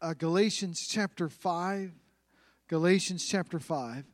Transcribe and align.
uh, 0.00 0.14
Galatians 0.14 0.86
chapter 0.86 1.28
5. 1.28 1.92
Galatians 2.68 3.26
chapter 3.26 3.58
5. 3.58 4.04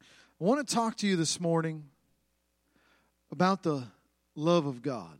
I 0.00 0.44
want 0.44 0.66
to 0.66 0.74
talk 0.74 0.96
to 0.96 1.06
you 1.06 1.16
this 1.16 1.40
morning 1.40 1.84
about 3.30 3.62
the 3.62 3.84
love 4.34 4.66
of 4.66 4.82
God 4.82 5.18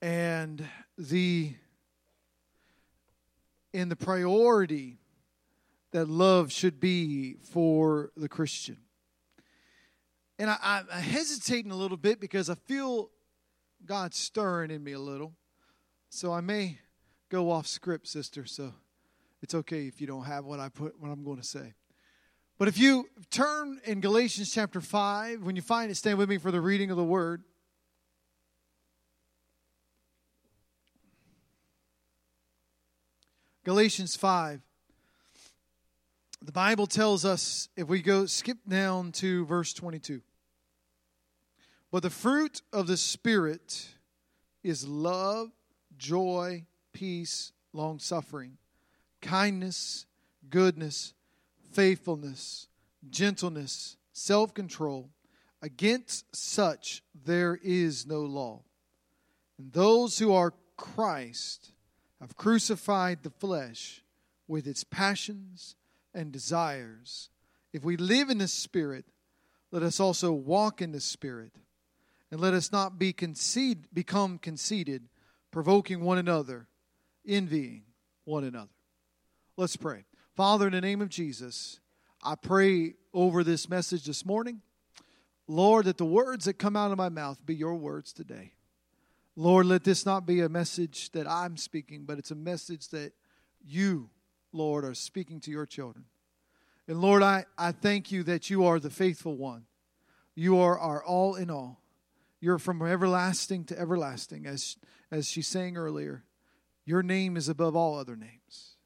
and 0.00 0.64
the 0.96 1.54
in 3.72 3.88
the 3.88 3.96
priority 3.96 4.98
that 5.90 6.08
love 6.08 6.50
should 6.50 6.80
be 6.80 7.34
for 7.34 8.10
the 8.16 8.28
Christian. 8.28 8.78
And 10.38 10.48
I, 10.50 10.82
I'm 10.90 11.02
hesitating 11.02 11.70
a 11.70 11.76
little 11.76 11.96
bit 11.96 12.20
because 12.20 12.48
I 12.48 12.54
feel 12.54 13.10
God 13.84 14.14
stirring 14.14 14.70
in 14.70 14.82
me 14.82 14.92
a 14.92 14.98
little. 14.98 15.34
So 16.10 16.32
I 16.32 16.40
may 16.40 16.78
go 17.28 17.50
off 17.50 17.66
script, 17.66 18.06
sister. 18.06 18.46
So 18.46 18.72
it's 19.42 19.54
okay 19.54 19.86
if 19.86 20.00
you 20.00 20.06
don't 20.06 20.24
have 20.24 20.44
what 20.44 20.60
I 20.60 20.68
put 20.68 20.98
what 21.00 21.10
I'm 21.10 21.24
going 21.24 21.38
to 21.38 21.46
say. 21.46 21.74
But 22.58 22.66
if 22.66 22.78
you 22.78 23.08
turn 23.30 23.80
in 23.84 24.00
Galatians 24.00 24.50
chapter 24.50 24.80
5, 24.80 25.42
when 25.42 25.54
you 25.54 25.62
find 25.62 25.90
it, 25.90 25.94
stand 25.94 26.18
with 26.18 26.28
me 26.28 26.38
for 26.38 26.50
the 26.50 26.60
reading 26.60 26.90
of 26.90 26.96
the 26.96 27.04
word. 27.04 27.44
Galatians 33.64 34.16
5. 34.16 34.60
The 36.40 36.52
Bible 36.52 36.86
tells 36.86 37.24
us, 37.24 37.68
if 37.76 37.86
we 37.86 38.00
go 38.00 38.26
skip 38.26 38.58
down 38.66 39.12
to 39.12 39.44
verse 39.44 39.72
22, 39.72 40.22
but 41.90 42.02
the 42.02 42.10
fruit 42.10 42.62
of 42.72 42.86
the 42.86 42.96
Spirit 42.96 43.88
is 44.62 44.86
love, 44.86 45.50
joy, 45.98 46.64
peace, 46.92 47.52
long 47.72 47.98
suffering, 47.98 48.56
kindness, 49.20 50.06
goodness, 50.48 51.12
faithfulness, 51.72 52.68
gentleness, 53.10 53.96
self 54.12 54.54
control. 54.54 55.10
Against 55.60 56.34
such 56.34 57.02
there 57.24 57.58
is 57.62 58.06
no 58.06 58.20
law. 58.20 58.62
And 59.58 59.72
those 59.72 60.18
who 60.18 60.32
are 60.32 60.54
Christ 60.76 61.72
have 62.20 62.36
crucified 62.36 63.22
the 63.22 63.30
flesh 63.30 64.02
with 64.46 64.66
its 64.66 64.84
passions 64.84 65.74
and 66.14 66.32
desires. 66.32 67.28
If 67.72 67.84
we 67.84 67.96
live 67.96 68.30
in 68.30 68.38
the 68.38 68.48
Spirit, 68.48 69.04
let 69.70 69.82
us 69.82 70.00
also 70.00 70.32
walk 70.32 70.80
in 70.80 70.92
the 70.92 71.00
Spirit. 71.00 71.52
And 72.30 72.40
let 72.40 72.54
us 72.54 72.72
not 72.72 72.98
be 72.98 73.12
conceit, 73.12 73.92
become 73.94 74.38
conceited, 74.38 75.08
provoking 75.50 76.00
one 76.00 76.18
another, 76.18 76.68
envying 77.26 77.82
one 78.24 78.44
another. 78.44 78.70
Let's 79.56 79.76
pray. 79.76 80.04
Father, 80.36 80.66
in 80.66 80.72
the 80.72 80.80
name 80.80 81.00
of 81.00 81.08
Jesus, 81.08 81.80
I 82.22 82.34
pray 82.34 82.94
over 83.12 83.42
this 83.42 83.68
message 83.68 84.04
this 84.04 84.24
morning. 84.24 84.60
Lord, 85.46 85.86
that 85.86 85.98
the 85.98 86.04
words 86.04 86.44
that 86.44 86.54
come 86.54 86.76
out 86.76 86.92
of 86.92 86.98
my 86.98 87.08
mouth 87.08 87.44
be 87.44 87.54
your 87.54 87.74
words 87.74 88.12
today. 88.12 88.52
Lord, 89.34 89.66
let 89.66 89.84
this 89.84 90.04
not 90.04 90.26
be 90.26 90.40
a 90.40 90.48
message 90.48 91.10
that 91.12 91.28
I'm 91.28 91.56
speaking, 91.56 92.04
but 92.04 92.18
it's 92.18 92.30
a 92.30 92.36
message 92.36 92.88
that 92.88 93.12
you, 93.64 94.10
Lord, 94.52 94.84
are 94.84 94.94
speaking 94.94 95.40
to 95.40 95.50
your 95.50 95.64
children. 95.64 96.04
And 96.86 97.00
Lord, 97.00 97.22
I, 97.22 97.44
I 97.56 97.72
thank 97.72 98.10
you 98.10 98.22
that 98.24 98.50
you 98.50 98.64
are 98.64 98.80
the 98.80 98.90
faithful 98.90 99.36
one. 99.36 99.64
You 100.34 100.58
are 100.58 100.78
our 100.78 101.04
all 101.04 101.34
in 101.34 101.50
all. 101.50 101.80
You're 102.40 102.58
from 102.58 102.82
everlasting 102.82 103.64
to 103.64 103.78
everlasting, 103.78 104.46
as, 104.46 104.76
as 105.10 105.28
she 105.28 105.42
sang 105.42 105.76
earlier. 105.76 106.24
Your 106.84 107.02
name 107.02 107.36
is 107.36 107.48
above 107.48 107.74
all 107.74 107.98
other 107.98 108.16
names. 108.16 108.76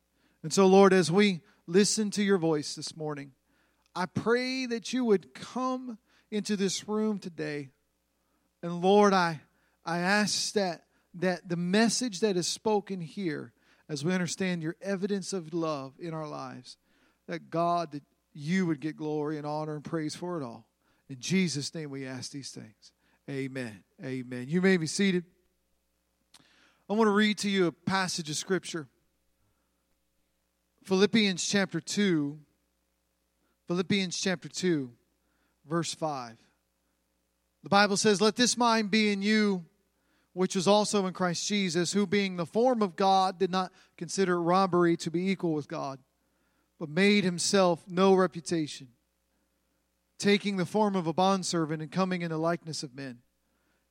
And 0.43 0.53
so, 0.53 0.67
Lord, 0.67 0.93
as 0.93 1.11
we 1.11 1.41
listen 1.67 2.11
to 2.13 2.23
your 2.23 2.39
voice 2.39 2.75
this 2.75 2.97
morning, 2.97 3.33
I 3.95 4.07
pray 4.07 4.67
that 4.67 4.93
you 4.93 5.05
would 5.05 5.35
come 5.35 5.99
into 6.31 6.57
this 6.57 6.89
room 6.89 7.19
today. 7.19 7.71
And 8.63 8.81
Lord, 8.81 9.13
I, 9.13 9.41
I 9.85 9.99
ask 9.99 10.55
that, 10.55 10.85
that 11.15 11.49
the 11.49 11.57
message 11.57 12.21
that 12.21 12.37
is 12.37 12.47
spoken 12.47 13.01
here, 13.01 13.53
as 13.89 14.05
we 14.05 14.15
understand 14.15 14.63
your 14.63 14.77
evidence 14.81 15.33
of 15.33 15.53
love 15.53 15.93
in 16.01 16.15
our 16.15 16.27
lives, 16.27 16.79
that 17.29 17.51
God, 17.51 17.93
that 17.93 18.03
you 18.33 18.67
would 18.67 18.81
get 18.81 18.97
glory 18.97 19.37
and 19.37 19.47
honor 19.47 19.75
and 19.75 19.85
praise 19.85 20.15
for 20.15 20.41
it 20.41 20.45
all. 20.45 20.67
In 21.09 21.21
Jesus' 21.21 21.75
name 21.75 21.91
we 21.91 22.07
ask 22.07 22.33
these 22.33 22.51
things. 22.51 22.93
Amen. 23.31 23.85
Amen. 24.05 24.47
You 24.49 24.61
may 24.61 24.77
be 24.77 24.87
seated. 24.87 25.25
I 26.91 26.95
want 26.95 27.07
to 27.07 27.13
read 27.13 27.39
to 27.39 27.49
you 27.49 27.69
a 27.69 27.73
passage 27.73 28.29
of 28.29 28.37
Scripture. 28.37 28.89
Philippians 30.85 31.47
chapter 31.47 31.81
2. 31.81 32.39
Philippians 33.69 34.19
chapter 34.19 34.49
2, 34.49 34.91
verse 35.69 35.95
5. 35.95 36.37
The 37.63 37.69
Bible 37.69 37.97
says, 37.97 38.21
Let 38.21 38.35
this 38.35 38.57
mind 38.57 38.91
be 38.91 39.13
in 39.13 39.23
you, 39.23 39.65
which 40.33 40.57
was 40.57 40.67
also 40.67 41.07
in 41.07 41.15
Christ 41.15 41.47
Jesus, 41.47 41.93
who 41.93 42.07
being 42.07 42.37
the 42.37 42.45
form 42.45 42.83
of 42.83 42.97
God 42.97 43.39
did 43.39 43.53
not 43.53 43.73
consider 43.97 44.43
robbery 44.43 44.97
to 44.99 45.11
be 45.13 45.31
equal 45.31 45.55
with 45.55 45.69
God, 45.69 46.01
but 46.81 46.89
made 46.89 47.23
himself 47.23 47.85
no 47.89 48.15
reputation 48.15 48.89
taking 50.23 50.57
the 50.57 50.65
form 50.65 50.95
of 50.95 51.09
a 51.09 51.13
bondservant 51.13 51.83
and 51.83 51.91
coming 51.91 52.23
in 52.23 52.31
the 52.31 52.39
likeness 52.39 52.83
of 52.83 52.95
men. 52.95 53.19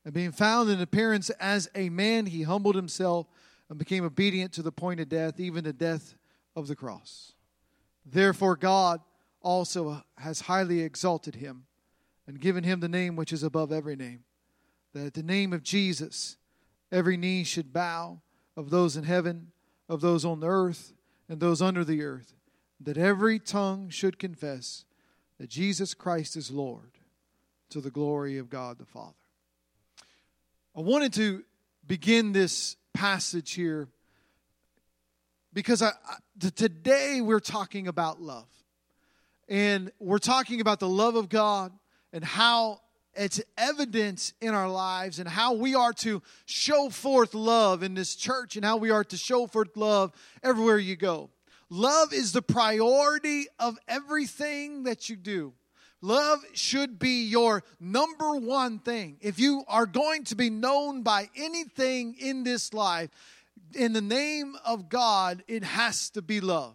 And 0.06 0.14
being 0.14 0.32
found 0.32 0.70
in 0.70 0.82
appearance 0.82 1.30
as 1.32 1.70
a 1.76 1.90
man, 1.90 2.26
he 2.26 2.44
humbled 2.44 2.76
himself 2.76 3.28
and 3.70 3.78
became 3.78 4.06
obedient 4.06 4.54
to 4.54 4.64
the 4.64 4.72
point 4.72 5.02
of 5.02 5.10
death, 5.10 5.40
even 5.40 5.66
the 5.66 5.74
death 5.74 6.16
of 6.56 6.68
the 6.68 6.76
cross. 6.76 7.34
Therefore, 8.06 8.56
God 8.56 9.02
also 9.42 10.04
has 10.18 10.42
highly 10.42 10.82
exalted 10.82 11.36
him 11.36 11.66
and 12.26 12.40
given 12.40 12.64
him 12.64 12.80
the 12.80 12.88
name 12.88 13.16
which 13.18 13.34
is 13.34 13.44
above 13.44 13.72
every 13.72 13.98
name, 13.98 14.24
that 14.94 15.08
at 15.08 15.14
the 15.14 15.24
name 15.24 15.52
of 15.52 15.64
Jesus 15.64 16.38
every 16.92 17.18
knee 17.18 17.44
should 17.44 17.74
bow, 17.74 18.22
of 18.56 18.70
those 18.70 18.96
in 18.96 19.04
heaven, 19.04 19.52
of 19.90 20.02
those 20.02 20.24
on 20.24 20.40
the 20.40 20.48
earth, 20.48 20.94
and 21.28 21.40
those 21.40 21.62
under 21.62 21.84
the 21.84 22.02
earth, 22.02 22.36
that 22.80 22.98
every 22.98 23.38
tongue 23.38 23.90
should 23.90 24.18
confess 24.18 24.86
that 25.42 25.50
Jesus 25.50 25.96
Christ 25.96 26.38
is 26.38 26.52
Lord 26.52 26.92
to 27.72 27.82
the 27.82 27.90
glory 27.90 28.38
of 28.38 28.48
God 28.48 28.78
the 28.78 28.86
Father. 28.86 29.16
I 30.78 30.82
wanted 30.82 31.14
to 31.14 31.44
begin 31.88 32.32
this 32.32 32.76
passage 32.94 33.54
here 33.54 33.88
because 35.52 35.82
I, 35.82 35.94
I, 36.08 36.50
today 36.56 37.22
we're 37.22 37.40
talking 37.40 37.88
about 37.88 38.22
love. 38.22 38.46
And 39.50 39.92
we're 39.98 40.20
talking 40.20 40.62
about 40.62 40.80
the 40.80 40.88
love 40.88 41.16
of 41.16 41.28
God 41.28 41.72
and 42.14 42.24
how 42.24 42.82
it's 43.16 43.42
evidence 43.58 44.34
in 44.42 44.54
our 44.54 44.70
lives 44.70 45.18
and 45.18 45.28
how 45.28 45.54
we 45.54 45.74
are 45.74 45.94
to 45.94 46.22
show 46.46 46.92
forth 46.92 47.34
love 47.34 47.82
in 47.82 47.96
this 47.96 48.16
church 48.16 48.58
and 48.58 48.64
how 48.64 48.78
we 48.78 48.92
are 48.92 49.04
to 49.06 49.18
show 49.18 49.48
forth 49.48 49.76
love 49.76 50.12
everywhere 50.44 50.78
you 50.78 50.96
go. 50.96 51.32
Love 51.74 52.12
is 52.12 52.34
the 52.34 52.42
priority 52.42 53.46
of 53.58 53.78
everything 53.88 54.84
that 54.84 55.10
you 55.10 55.16
do. 55.16 55.54
Love 56.02 56.40
should 56.52 57.00
be 57.00 57.24
your 57.24 57.64
number 57.80 58.36
one 58.36 58.78
thing. 58.80 59.16
If 59.22 59.40
you 59.40 59.64
are 59.70 59.86
going 59.86 60.26
to 60.26 60.36
be 60.36 60.50
known 60.50 61.02
by 61.02 61.30
anything 61.34 62.16
in 62.20 62.44
this 62.44 62.74
life, 62.74 63.10
in 63.74 63.94
the 63.94 64.02
name 64.02 64.58
of 64.66 64.90
God, 64.90 65.44
it 65.48 65.64
has 65.64 66.10
to 66.10 66.22
be 66.22 66.42
love. 66.42 66.74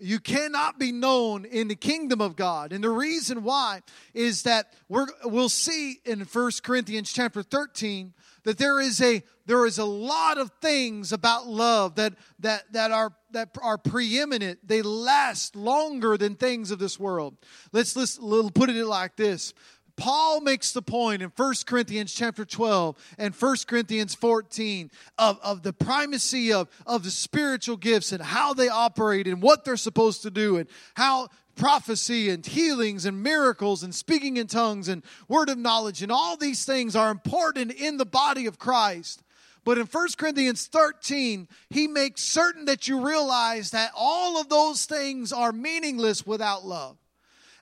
You 0.00 0.20
cannot 0.20 0.78
be 0.78 0.92
known 0.92 1.44
in 1.44 1.66
the 1.66 1.74
kingdom 1.74 2.20
of 2.20 2.36
God. 2.36 2.72
And 2.72 2.84
the 2.84 2.90
reason 2.90 3.42
why 3.42 3.80
is 4.14 4.44
that 4.44 4.72
we 4.88 5.02
will 5.24 5.48
see 5.48 5.98
in 6.04 6.20
1 6.20 6.50
Corinthians 6.62 7.12
chapter 7.12 7.42
13 7.42 8.14
that 8.44 8.58
there 8.58 8.80
is 8.80 9.00
a 9.00 9.24
there 9.46 9.66
is 9.66 9.78
a 9.78 9.84
lot 9.84 10.38
of 10.38 10.50
things 10.60 11.12
about 11.12 11.48
love 11.48 11.96
that 11.96 12.14
that 12.40 12.72
that 12.72 12.90
are 12.90 13.12
that 13.32 13.56
are 13.62 13.78
preeminent. 13.78 14.66
They 14.66 14.82
last 14.82 15.56
longer 15.56 16.16
than 16.16 16.36
things 16.36 16.70
of 16.70 16.78
this 16.78 16.98
world. 16.98 17.36
Let's 17.72 17.96
let's 17.96 18.18
put 18.18 18.70
it 18.70 18.86
like 18.86 19.16
this. 19.16 19.54
Paul 19.96 20.40
makes 20.40 20.72
the 20.72 20.82
point 20.82 21.22
in 21.22 21.30
1 21.36 21.54
Corinthians 21.66 22.14
chapter 22.14 22.44
12 22.44 22.96
and 23.18 23.34
1 23.34 23.56
Corinthians 23.66 24.14
14 24.14 24.90
of, 25.18 25.38
of 25.42 25.62
the 25.62 25.72
primacy 25.72 26.52
of, 26.52 26.68
of 26.86 27.04
the 27.04 27.10
spiritual 27.10 27.76
gifts 27.76 28.12
and 28.12 28.22
how 28.22 28.54
they 28.54 28.68
operate 28.68 29.26
and 29.26 29.42
what 29.42 29.64
they're 29.64 29.76
supposed 29.76 30.22
to 30.22 30.30
do 30.30 30.56
and 30.56 30.68
how 30.94 31.28
prophecy 31.54 32.30
and 32.30 32.46
healings 32.46 33.04
and 33.04 33.22
miracles 33.22 33.82
and 33.82 33.94
speaking 33.94 34.38
in 34.38 34.46
tongues 34.46 34.88
and 34.88 35.02
word 35.28 35.50
of 35.50 35.58
knowledge 35.58 36.02
and 36.02 36.10
all 36.10 36.36
these 36.36 36.64
things 36.64 36.96
are 36.96 37.10
important 37.10 37.70
in 37.70 37.98
the 37.98 38.06
body 38.06 38.46
of 38.46 38.58
Christ. 38.58 39.22
But 39.64 39.78
in 39.78 39.86
1 39.86 40.08
Corinthians 40.16 40.66
13, 40.66 41.48
he 41.70 41.86
makes 41.86 42.22
certain 42.22 42.64
that 42.64 42.88
you 42.88 43.06
realize 43.06 43.70
that 43.70 43.92
all 43.96 44.40
of 44.40 44.48
those 44.48 44.86
things 44.86 45.32
are 45.32 45.52
meaningless 45.52 46.26
without 46.26 46.64
love. 46.64 46.96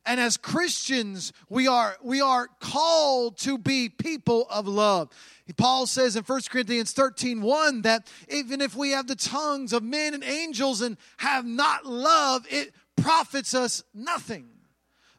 And 0.06 0.19
as 0.19 0.38
Christians, 0.38 1.32
we 1.50 1.69
are, 1.69 1.97
we 2.02 2.23
are 2.23 2.49
called 2.58 3.37
to 3.38 3.58
be 3.58 3.91
people 3.91 4.47
of 4.49 4.67
love. 4.67 5.11
Paul 5.56 5.87
says 5.87 6.17
in 6.17 6.23
1 6.23 6.41
Corinthians 6.49 6.93
13 6.93 7.43
1 7.43 7.82
that 7.82 8.11
even 8.29 8.61
if 8.61 8.75
we 8.75 8.93
have 8.93 9.06
the 9.06 9.17
tongues 9.17 9.73
of 9.73 9.82
men 9.82 10.14
and 10.14 10.25
angels 10.25 10.81
and 10.81 10.97
have 11.19 11.44
not 11.44 11.85
love, 11.85 12.47
it 12.49 12.73
profits 12.97 13.52
us 13.52 13.82
nothing. 13.93 14.49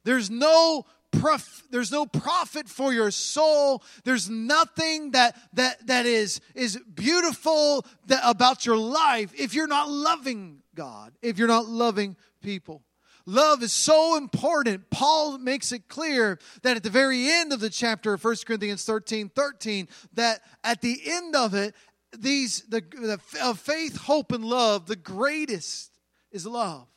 There's 0.03 0.29
no 0.31 0.85
prof, 1.11 1.63
there's 1.69 1.91
no 1.91 2.05
profit 2.05 2.67
for 2.67 2.93
your 2.93 3.11
soul. 3.11 3.83
There's 4.03 4.29
nothing 4.29 5.11
that 5.11 5.35
that 5.53 5.85
that 5.87 6.05
is 6.05 6.41
is 6.55 6.77
beautiful 6.93 7.85
that, 8.07 8.21
about 8.23 8.65
your 8.65 8.77
life 8.77 9.31
if 9.37 9.53
you're 9.53 9.67
not 9.67 9.89
loving 9.89 10.61
God, 10.75 11.13
if 11.21 11.37
you're 11.37 11.47
not 11.47 11.67
loving 11.67 12.15
people. 12.41 12.83
Love 13.27 13.61
is 13.61 13.71
so 13.71 14.17
important. 14.17 14.89
Paul 14.89 15.37
makes 15.37 15.71
it 15.71 15.87
clear 15.87 16.39
that 16.63 16.77
at 16.77 16.83
the 16.83 16.89
very 16.89 17.29
end 17.29 17.53
of 17.53 17.59
the 17.59 17.69
chapter 17.69 18.13
of 18.13 18.23
1 18.23 18.35
Corinthians 18.45 18.83
13 18.83 19.29
13, 19.29 19.87
that 20.13 20.41
at 20.63 20.81
the 20.81 20.99
end 21.05 21.35
of 21.35 21.53
it, 21.53 21.75
these 22.17 22.63
the, 22.63 22.81
the 22.81 23.19
of 23.41 23.59
faith, 23.59 23.97
hope, 23.97 24.31
and 24.31 24.43
love, 24.43 24.87
the 24.87 24.95
greatest 24.95 25.91
is 26.31 26.45
love 26.45 26.87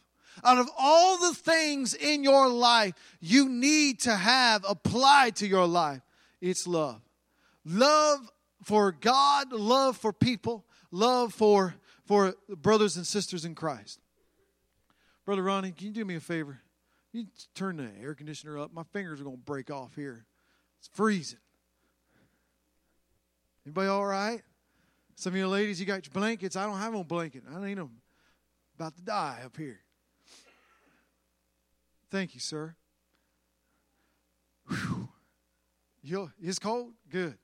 out 0.42 0.58
of 0.58 0.68
all 0.78 1.18
the 1.18 1.34
things 1.34 1.94
in 1.94 2.24
your 2.24 2.48
life 2.48 2.94
you 3.20 3.48
need 3.48 4.00
to 4.00 4.14
have 4.14 4.64
applied 4.68 5.36
to 5.36 5.46
your 5.46 5.66
life, 5.66 6.00
it's 6.40 6.66
love. 6.66 7.00
Love 7.64 8.30
for 8.62 8.92
God, 8.92 9.52
love 9.52 9.96
for 9.96 10.12
people, 10.12 10.64
love 10.90 11.32
for, 11.32 11.74
for 12.06 12.34
brothers 12.48 12.96
and 12.96 13.06
sisters 13.06 13.44
in 13.44 13.54
Christ. 13.54 14.00
Brother 15.24 15.42
Ronnie, 15.42 15.72
can 15.72 15.86
you 15.86 15.92
do 15.92 16.04
me 16.04 16.16
a 16.16 16.20
favor? 16.20 16.60
You 17.12 17.26
turn 17.54 17.76
the 17.76 17.88
air 18.02 18.14
conditioner 18.14 18.58
up. 18.58 18.72
My 18.72 18.82
fingers 18.92 19.20
are 19.20 19.24
going 19.24 19.36
to 19.36 19.42
break 19.42 19.70
off 19.70 19.94
here. 19.94 20.26
It's 20.80 20.88
freezing. 20.88 21.38
Anybody 23.64 23.88
all 23.88 24.04
right? 24.04 24.42
Some 25.14 25.32
of 25.32 25.38
you 25.38 25.48
ladies, 25.48 25.78
you 25.80 25.86
got 25.86 26.04
your 26.04 26.12
blankets. 26.12 26.56
I 26.56 26.66
don't 26.66 26.78
have 26.78 26.92
no 26.92 27.04
blanket. 27.04 27.44
I 27.50 27.64
need 27.64 27.78
them. 27.78 27.90
About 28.76 28.96
to 28.96 29.02
die 29.02 29.42
up 29.44 29.56
here. 29.56 29.80
Thank 32.14 32.34
you, 32.34 32.38
sir. 32.38 32.76
You, 36.00 36.30
it's 36.40 36.60
cold? 36.60 36.92
Good. 37.10 37.36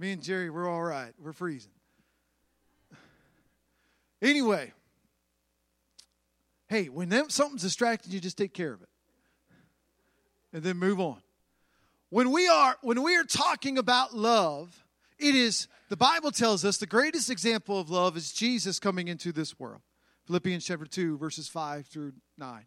Me 0.00 0.10
and 0.10 0.20
Jerry, 0.20 0.50
we're 0.50 0.68
all 0.68 0.82
right. 0.82 1.12
We're 1.16 1.32
freezing. 1.32 1.70
Anyway, 4.20 4.72
hey, 6.68 6.88
when 6.88 7.08
them, 7.08 7.30
something's 7.30 7.62
distracting 7.62 8.10
you, 8.10 8.18
just 8.18 8.36
take 8.36 8.52
care 8.52 8.72
of 8.72 8.82
it. 8.82 8.88
And 10.52 10.64
then 10.64 10.78
move 10.78 10.98
on. 10.98 11.22
When 12.08 12.32
we 12.32 12.48
are 12.48 12.78
when 12.82 13.04
we 13.04 13.14
are 13.16 13.22
talking 13.22 13.78
about 13.78 14.12
love, 14.12 14.84
it 15.20 15.36
is 15.36 15.68
the 15.88 15.96
Bible 15.96 16.32
tells 16.32 16.64
us 16.64 16.78
the 16.78 16.86
greatest 16.86 17.30
example 17.30 17.78
of 17.78 17.90
love 17.90 18.16
is 18.16 18.32
Jesus 18.32 18.80
coming 18.80 19.06
into 19.06 19.30
this 19.30 19.60
world. 19.60 19.82
Philippians 20.26 20.64
chapter 20.64 20.86
2, 20.86 21.16
verses 21.16 21.46
5 21.46 21.86
through 21.86 22.14
9. 22.36 22.66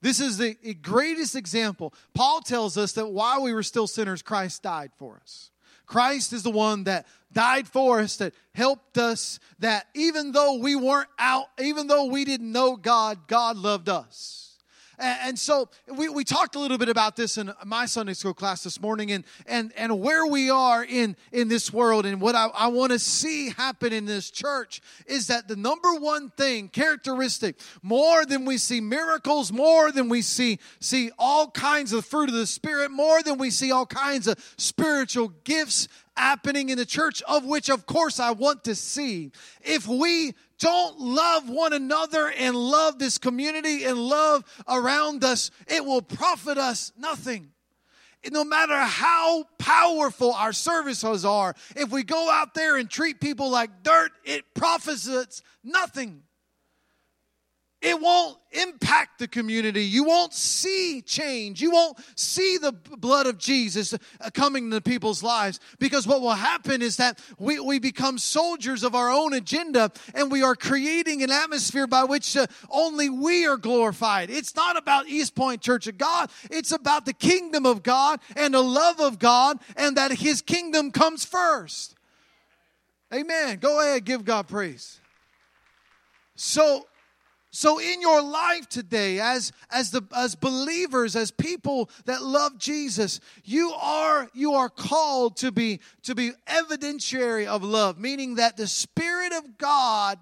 This 0.00 0.20
is 0.20 0.38
the 0.38 0.54
greatest 0.80 1.34
example. 1.34 1.92
Paul 2.14 2.40
tells 2.40 2.78
us 2.78 2.92
that 2.92 3.08
while 3.08 3.42
we 3.42 3.52
were 3.52 3.62
still 3.62 3.86
sinners, 3.86 4.22
Christ 4.22 4.62
died 4.62 4.92
for 4.96 5.20
us. 5.22 5.50
Christ 5.86 6.32
is 6.32 6.42
the 6.42 6.50
one 6.50 6.84
that 6.84 7.06
died 7.32 7.66
for 7.66 8.00
us, 8.00 8.16
that 8.18 8.34
helped 8.54 8.98
us, 8.98 9.40
that 9.58 9.86
even 9.94 10.32
though 10.32 10.58
we 10.58 10.76
weren't 10.76 11.08
out, 11.18 11.46
even 11.58 11.86
though 11.86 12.04
we 12.04 12.24
didn't 12.24 12.52
know 12.52 12.76
God, 12.76 13.26
God 13.26 13.56
loved 13.56 13.88
us. 13.88 14.47
And, 14.98 15.38
so 15.38 15.68
we, 15.86 16.08
we 16.08 16.24
talked 16.24 16.56
a 16.56 16.58
little 16.58 16.78
bit 16.78 16.88
about 16.88 17.14
this 17.14 17.38
in 17.38 17.52
my 17.64 17.86
Sunday 17.86 18.14
school 18.14 18.34
class 18.34 18.64
this 18.64 18.80
morning 18.80 19.12
and, 19.12 19.24
and, 19.46 19.72
and 19.76 20.00
where 20.00 20.26
we 20.26 20.50
are 20.50 20.84
in, 20.84 21.16
in 21.30 21.48
this 21.48 21.72
world. 21.72 22.04
And 22.04 22.20
what 22.20 22.34
I, 22.34 22.46
I 22.46 22.66
want 22.68 22.92
to 22.92 22.98
see 22.98 23.50
happen 23.50 23.92
in 23.92 24.06
this 24.06 24.30
church 24.30 24.80
is 25.06 25.28
that 25.28 25.46
the 25.46 25.56
number 25.56 25.94
one 25.94 26.30
thing, 26.30 26.68
characteristic, 26.68 27.60
more 27.82 28.26
than 28.26 28.44
we 28.44 28.58
see 28.58 28.80
miracles, 28.80 29.52
more 29.52 29.92
than 29.92 30.08
we 30.08 30.22
see, 30.22 30.58
see 30.80 31.10
all 31.18 31.50
kinds 31.50 31.92
of 31.92 32.04
fruit 32.04 32.28
of 32.28 32.34
the 32.34 32.46
Spirit, 32.46 32.90
more 32.90 33.22
than 33.22 33.38
we 33.38 33.50
see 33.50 33.70
all 33.70 33.86
kinds 33.86 34.26
of 34.26 34.38
spiritual 34.56 35.28
gifts 35.44 35.86
happening 36.16 36.68
in 36.68 36.78
the 36.78 36.86
church, 36.86 37.22
of 37.28 37.44
which, 37.44 37.70
of 37.70 37.86
course, 37.86 38.18
I 38.18 38.32
want 38.32 38.64
to 38.64 38.74
see. 38.74 39.30
If 39.62 39.86
we 39.86 40.34
don't 40.58 40.98
love 40.98 41.48
one 41.48 41.72
another 41.72 42.30
and 42.30 42.56
love 42.56 42.98
this 42.98 43.18
community 43.18 43.84
and 43.84 43.98
love 43.98 44.44
around 44.68 45.24
us, 45.24 45.50
it 45.66 45.84
will 45.84 46.02
profit 46.02 46.58
us 46.58 46.92
nothing. 46.98 47.52
No 48.30 48.44
matter 48.44 48.76
how 48.76 49.44
powerful 49.58 50.32
our 50.32 50.52
services 50.52 51.24
are, 51.24 51.54
if 51.76 51.90
we 51.90 52.02
go 52.02 52.30
out 52.30 52.54
there 52.54 52.76
and 52.76 52.90
treat 52.90 53.20
people 53.20 53.48
like 53.48 53.82
dirt, 53.84 54.10
it 54.24 54.54
profits 54.54 55.08
us 55.08 55.40
nothing 55.62 56.22
it 57.80 58.00
won't 58.00 58.36
impact 58.50 59.20
the 59.20 59.28
community. 59.28 59.84
You 59.84 60.02
won't 60.02 60.34
see 60.34 61.00
change. 61.00 61.60
You 61.60 61.70
won't 61.70 61.96
see 62.16 62.58
the 62.58 62.72
blood 62.72 63.26
of 63.26 63.38
Jesus 63.38 63.94
uh, 63.94 63.98
coming 64.34 64.70
to 64.72 64.80
people's 64.80 65.22
lives 65.22 65.60
because 65.78 66.04
what 66.04 66.20
will 66.20 66.30
happen 66.30 66.82
is 66.82 66.96
that 66.96 67.20
we, 67.38 67.60
we 67.60 67.78
become 67.78 68.18
soldiers 68.18 68.82
of 68.82 68.96
our 68.96 69.10
own 69.10 69.32
agenda 69.32 69.92
and 70.12 70.28
we 70.28 70.42
are 70.42 70.56
creating 70.56 71.22
an 71.22 71.30
atmosphere 71.30 71.86
by 71.86 72.02
which 72.02 72.36
uh, 72.36 72.46
only 72.68 73.08
we 73.08 73.46
are 73.46 73.56
glorified. 73.56 74.28
It's 74.28 74.56
not 74.56 74.76
about 74.76 75.06
East 75.06 75.36
Point 75.36 75.62
Church 75.62 75.86
of 75.86 75.98
God, 75.98 76.30
it's 76.50 76.72
about 76.72 77.06
the 77.06 77.12
kingdom 77.12 77.64
of 77.64 77.84
God 77.84 78.18
and 78.34 78.54
the 78.54 78.62
love 78.62 78.98
of 78.98 79.20
God 79.20 79.58
and 79.76 79.96
that 79.96 80.10
His 80.10 80.42
kingdom 80.42 80.90
comes 80.90 81.24
first. 81.24 81.94
Amen. 83.14 83.58
Go 83.58 83.80
ahead, 83.80 84.04
give 84.04 84.24
God 84.24 84.48
praise. 84.48 85.00
So, 86.34 86.86
so 87.50 87.78
in 87.78 88.02
your 88.02 88.22
life 88.22 88.68
today, 88.68 89.20
as 89.20 89.52
as 89.70 89.90
the 89.90 90.02
as 90.14 90.34
believers, 90.34 91.16
as 91.16 91.30
people 91.30 91.88
that 92.04 92.22
love 92.22 92.58
Jesus, 92.58 93.20
you 93.42 93.72
are 93.72 94.28
you 94.34 94.52
are 94.54 94.68
called 94.68 95.36
to 95.38 95.50
be 95.50 95.80
to 96.02 96.14
be 96.14 96.32
evidentiary 96.46 97.46
of 97.46 97.62
love, 97.62 97.98
meaning 97.98 98.34
that 98.34 98.56
the 98.56 98.66
Spirit 98.66 99.32
of 99.32 99.56
God 99.56 100.18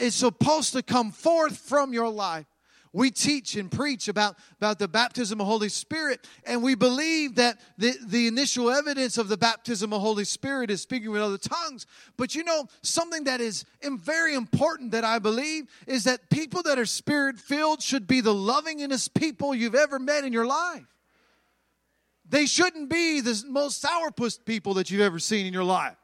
is 0.00 0.14
supposed 0.14 0.74
to 0.74 0.82
come 0.82 1.12
forth 1.12 1.56
from 1.56 1.92
your 1.92 2.10
life. 2.10 2.46
We 2.94 3.10
teach 3.10 3.56
and 3.56 3.68
preach 3.68 4.06
about, 4.06 4.36
about 4.58 4.78
the 4.78 4.86
baptism 4.86 5.40
of 5.40 5.48
Holy 5.48 5.68
Spirit, 5.68 6.28
and 6.44 6.62
we 6.62 6.76
believe 6.76 7.34
that 7.34 7.60
the, 7.76 7.92
the 8.06 8.28
initial 8.28 8.70
evidence 8.70 9.18
of 9.18 9.26
the 9.26 9.36
baptism 9.36 9.92
of 9.92 10.00
Holy 10.00 10.24
Spirit 10.24 10.70
is 10.70 10.80
speaking 10.80 11.10
with 11.10 11.20
other 11.20 11.36
tongues. 11.36 11.86
But 12.16 12.36
you 12.36 12.44
know, 12.44 12.68
something 12.82 13.24
that 13.24 13.40
is 13.40 13.64
very 13.82 14.36
important 14.36 14.92
that 14.92 15.02
I 15.02 15.18
believe 15.18 15.64
is 15.88 16.04
that 16.04 16.30
people 16.30 16.62
that 16.62 16.78
are 16.78 16.86
spirit 16.86 17.40
filled 17.40 17.82
should 17.82 18.06
be 18.06 18.20
the 18.20 18.32
lovingest 18.32 19.12
people 19.12 19.56
you've 19.56 19.74
ever 19.74 19.98
met 19.98 20.22
in 20.22 20.32
your 20.32 20.46
life. 20.46 20.86
They 22.28 22.46
shouldn't 22.46 22.90
be 22.90 23.20
the 23.20 23.42
most 23.48 23.84
sourpuss 23.84 24.38
people 24.44 24.74
that 24.74 24.92
you've 24.92 25.00
ever 25.00 25.18
seen 25.18 25.46
in 25.46 25.52
your 25.52 25.64
life. 25.64 25.96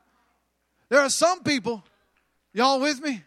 There 0.89 0.99
are 1.01 1.09
some 1.09 1.45
people, 1.45 1.85
y'all 2.53 2.81
with 2.81 3.01
me? 3.01 3.23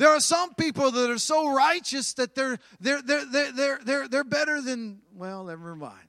There 0.00 0.08
are 0.08 0.20
some 0.20 0.54
people 0.54 0.90
that 0.92 1.10
are 1.10 1.18
so 1.18 1.54
righteous 1.54 2.14
that 2.14 2.34
they're 2.34 2.58
they're 2.80 3.02
they're 3.02 3.26
they're 3.26 3.52
they're 3.52 3.78
they're, 3.84 4.08
they're 4.08 4.24
better 4.24 4.62
than 4.62 5.02
well, 5.14 5.44
never 5.44 5.76
mind. 5.76 6.08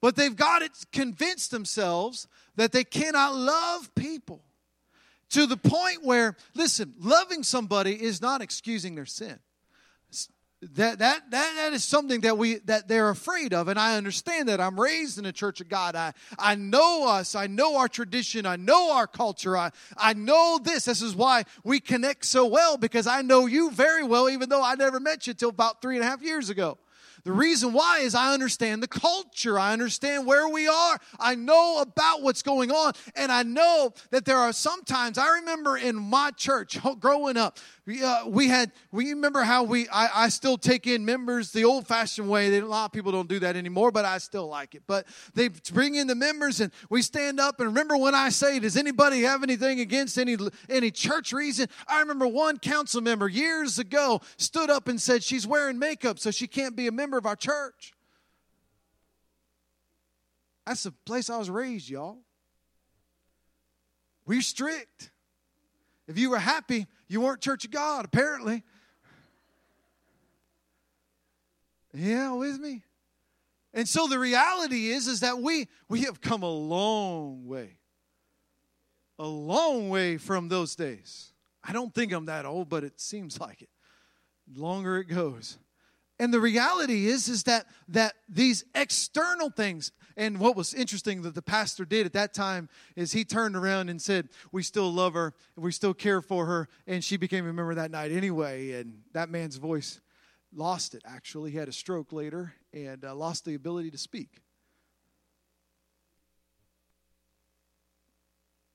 But 0.00 0.16
they've 0.16 0.34
got 0.34 0.62
it 0.62 0.70
convinced 0.92 1.50
themselves 1.50 2.26
that 2.56 2.72
they 2.72 2.84
cannot 2.84 3.34
love 3.34 3.94
people 3.94 4.40
to 5.28 5.44
the 5.44 5.58
point 5.58 6.02
where 6.02 6.38
listen, 6.54 6.94
loving 6.98 7.42
somebody 7.42 8.02
is 8.02 8.22
not 8.22 8.40
excusing 8.40 8.94
their 8.94 9.04
sin 9.04 9.38
that, 10.62 10.98
that, 10.98 11.30
that, 11.30 11.52
that 11.56 11.72
is 11.72 11.84
something 11.84 12.20
that 12.20 12.36
we 12.36 12.56
that 12.66 12.86
they're 12.86 13.08
afraid 13.08 13.54
of 13.54 13.68
and 13.68 13.78
i 13.78 13.96
understand 13.96 14.48
that. 14.48 14.60
I'm 14.60 14.78
raised 14.78 15.18
in 15.18 15.24
a 15.24 15.32
church 15.32 15.60
of 15.60 15.68
god. 15.68 15.96
I, 15.96 16.12
I 16.38 16.54
know 16.54 17.06
us. 17.08 17.34
I 17.34 17.46
know 17.46 17.78
our 17.78 17.88
tradition. 17.88 18.44
I 18.44 18.56
know 18.56 18.92
our 18.92 19.06
culture. 19.06 19.56
I, 19.56 19.70
I 19.96 20.12
know 20.12 20.60
this. 20.62 20.84
This 20.84 21.00
is 21.00 21.14
why 21.14 21.44
we 21.64 21.80
connect 21.80 22.24
so 22.24 22.46
well 22.46 22.76
because 22.76 23.06
i 23.06 23.22
know 23.22 23.46
you 23.46 23.70
very 23.70 24.04
well 24.04 24.28
even 24.28 24.48
though 24.48 24.62
i 24.62 24.74
never 24.74 25.00
met 25.00 25.26
you 25.26 25.34
till 25.34 25.50
about 25.50 25.80
three 25.80 25.96
and 25.96 26.04
a 26.04 26.08
half 26.08 26.22
years 26.22 26.50
ago 26.50 26.78
The 27.24 27.32
reason 27.32 27.72
why 27.72 28.00
is 28.00 28.14
I 28.14 28.32
understand 28.32 28.82
the 28.82 28.88
culture. 28.88 29.58
I 29.58 29.72
understand 29.72 30.26
where 30.26 30.48
we 30.48 30.68
are. 30.68 30.98
I 31.18 31.34
know 31.34 31.80
about 31.80 32.22
what's 32.22 32.42
going 32.42 32.70
on. 32.70 32.92
And 33.14 33.30
I 33.30 33.42
know 33.42 33.92
that 34.10 34.24
there 34.24 34.38
are 34.38 34.52
sometimes, 34.52 35.18
I 35.18 35.30
remember 35.36 35.76
in 35.76 35.96
my 35.96 36.30
church 36.36 36.78
growing 37.00 37.36
up, 37.36 37.58
we, 37.86 38.02
uh, 38.04 38.26
we 38.26 38.48
had, 38.48 38.72
we 38.92 39.10
remember 39.10 39.42
how 39.42 39.64
we, 39.64 39.88
I, 39.88 40.24
I 40.24 40.28
still 40.28 40.56
take 40.56 40.86
in 40.86 41.04
members 41.04 41.50
the 41.50 41.64
old 41.64 41.86
fashioned 41.86 42.28
way. 42.28 42.48
They, 42.50 42.58
a 42.58 42.66
lot 42.66 42.84
of 42.84 42.92
people 42.92 43.10
don't 43.10 43.28
do 43.28 43.40
that 43.40 43.56
anymore, 43.56 43.90
but 43.90 44.04
I 44.04 44.18
still 44.18 44.46
like 44.46 44.74
it. 44.74 44.82
But 44.86 45.06
they 45.34 45.48
bring 45.48 45.96
in 45.96 46.06
the 46.06 46.14
members 46.14 46.60
and 46.60 46.72
we 46.88 47.02
stand 47.02 47.40
up. 47.40 47.58
And 47.58 47.68
remember 47.68 47.96
when 47.96 48.14
I 48.14 48.28
say, 48.28 48.60
does 48.60 48.76
anybody 48.76 49.22
have 49.22 49.42
anything 49.42 49.80
against 49.80 50.18
any, 50.18 50.36
any 50.68 50.90
church 50.90 51.32
reason? 51.32 51.68
I 51.88 52.00
remember 52.00 52.28
one 52.28 52.58
council 52.58 53.00
member 53.00 53.28
years 53.28 53.78
ago 53.78 54.20
stood 54.36 54.70
up 54.70 54.86
and 54.86 55.00
said 55.00 55.24
she's 55.24 55.46
wearing 55.46 55.78
makeup 55.78 56.18
so 56.18 56.30
she 56.30 56.46
can't 56.46 56.76
be 56.76 56.86
a 56.86 56.92
member 56.92 57.09
of 57.16 57.26
our 57.26 57.36
church. 57.36 57.92
That's 60.66 60.84
the 60.84 60.92
place 61.04 61.30
I 61.30 61.38
was 61.38 61.50
raised, 61.50 61.88
y'all. 61.88 62.18
We're 64.26 64.42
strict. 64.42 65.10
If 66.06 66.18
you 66.18 66.30
were 66.30 66.38
happy, 66.38 66.86
you 67.08 67.20
weren't 67.20 67.40
Church 67.40 67.64
of 67.64 67.70
God, 67.70 68.04
apparently. 68.04 68.62
Yeah, 71.92 72.32
with 72.34 72.58
me. 72.58 72.82
And 73.72 73.88
so 73.88 74.06
the 74.06 74.18
reality 74.18 74.88
is 74.88 75.06
is 75.06 75.20
that 75.20 75.38
we 75.38 75.68
we 75.88 76.02
have 76.02 76.20
come 76.20 76.42
a 76.42 76.50
long 76.50 77.46
way. 77.46 77.78
A 79.18 79.26
long 79.26 79.88
way 79.88 80.16
from 80.16 80.48
those 80.48 80.74
days. 80.74 81.32
I 81.62 81.72
don't 81.72 81.94
think 81.94 82.12
I'm 82.12 82.26
that 82.26 82.46
old, 82.46 82.68
but 82.68 82.84
it 82.84 83.00
seems 83.00 83.38
like 83.38 83.62
it. 83.62 83.68
The 84.52 84.60
longer 84.60 84.98
it 84.98 85.04
goes. 85.04 85.58
And 86.20 86.34
the 86.34 86.38
reality 86.38 87.06
is 87.06 87.30
is 87.30 87.44
that 87.44 87.66
that 87.88 88.12
these 88.28 88.62
external 88.74 89.48
things 89.48 89.90
and 90.18 90.38
what 90.38 90.54
was 90.54 90.74
interesting 90.74 91.22
that 91.22 91.34
the 91.34 91.40
pastor 91.40 91.86
did 91.86 92.04
at 92.04 92.12
that 92.12 92.34
time 92.34 92.68
is 92.94 93.12
he 93.12 93.24
turned 93.24 93.56
around 93.56 93.88
and 93.88 94.02
said, 94.02 94.28
We 94.52 94.62
still 94.62 94.92
love 94.92 95.14
her, 95.14 95.32
we 95.56 95.72
still 95.72 95.94
care 95.94 96.20
for 96.20 96.44
her. 96.44 96.68
And 96.86 97.02
she 97.02 97.16
became 97.16 97.48
a 97.48 97.54
member 97.54 97.74
that 97.74 97.90
night 97.90 98.12
anyway. 98.12 98.72
And 98.72 99.00
that 99.14 99.30
man's 99.30 99.56
voice 99.56 99.98
lost 100.54 100.94
it, 100.94 101.00
actually. 101.06 101.52
He 101.52 101.56
had 101.56 101.70
a 101.70 101.72
stroke 101.72 102.12
later 102.12 102.52
and 102.74 103.02
uh, 103.02 103.14
lost 103.14 103.46
the 103.46 103.54
ability 103.54 103.90
to 103.92 103.98
speak. 103.98 104.42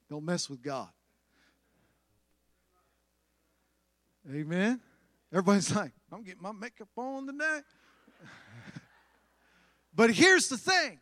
Don't 0.10 0.26
mess 0.26 0.50
with 0.50 0.64
God. 0.64 0.90
Amen. 4.34 4.82
Everybody's 5.36 5.76
like, 5.76 5.92
I'm 6.12 6.24
getting 6.24 6.42
my 6.42 6.54
makeup 6.54 6.88
on 6.96 7.28
tonight. 7.28 7.64
but 9.96 10.12
here's 10.12 10.48
the 10.48 10.58
thing 10.58 11.00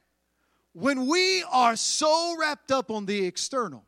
when 0.73 1.05
we 1.05 1.43
are 1.51 1.75
so 1.75 2.35
wrapped 2.39 2.71
up 2.71 2.89
on 2.89 3.05
the 3.05 3.25
external 3.25 3.85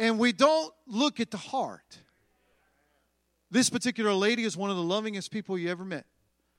and 0.00 0.18
we 0.18 0.32
don't 0.32 0.74
look 0.88 1.20
at 1.20 1.30
the 1.30 1.36
heart, 1.36 2.00
this 3.48 3.70
particular 3.70 4.12
lady 4.12 4.42
is 4.42 4.56
one 4.56 4.70
of 4.70 4.76
the 4.76 4.82
lovingest 4.82 5.30
people 5.30 5.56
you 5.56 5.70
ever 5.70 5.84
met. 5.84 6.04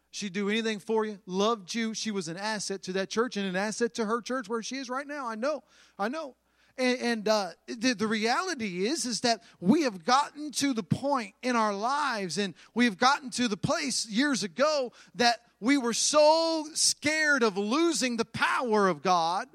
She'd 0.09 0.31
do 0.31 0.49
anything 0.49 0.79
for 0.79 1.03
you, 1.03 1.19
loved 1.25 1.75
you. 1.75 1.93
She 1.93 2.11
was 2.11 2.29
an 2.29 2.37
asset 2.37 2.81
to 2.83 2.93
that 2.93 3.09
church 3.09 3.35
and 3.35 3.45
an 3.45 3.57
asset 3.57 3.93
to 3.95 4.05
her 4.05 4.21
church 4.21 4.47
where 4.47 4.63
she 4.63 4.77
is 4.77 4.89
right 4.89 5.05
now. 5.05 5.27
I 5.27 5.35
know, 5.35 5.63
I 5.99 6.07
know. 6.07 6.37
And, 6.77 6.99
and 6.99 7.27
uh, 7.27 7.49
the, 7.67 7.93
the 7.93 8.07
reality 8.07 8.85
is, 8.85 9.05
is 9.05 9.21
that 9.21 9.41
we 9.59 9.83
have 9.83 10.05
gotten 10.05 10.51
to 10.51 10.73
the 10.73 10.83
point 10.83 11.33
in 11.41 11.55
our 11.55 11.73
lives, 11.73 12.37
and 12.37 12.53
we 12.73 12.85
have 12.85 12.97
gotten 12.97 13.29
to 13.31 13.47
the 13.47 13.57
place 13.57 14.07
years 14.07 14.43
ago 14.43 14.91
that 15.15 15.41
we 15.59 15.77
were 15.77 15.93
so 15.93 16.67
scared 16.73 17.41
of 17.41 17.57
losing 17.57 18.17
the 18.17 18.25
power 18.25 18.87
of 18.87 19.01
God 19.01 19.47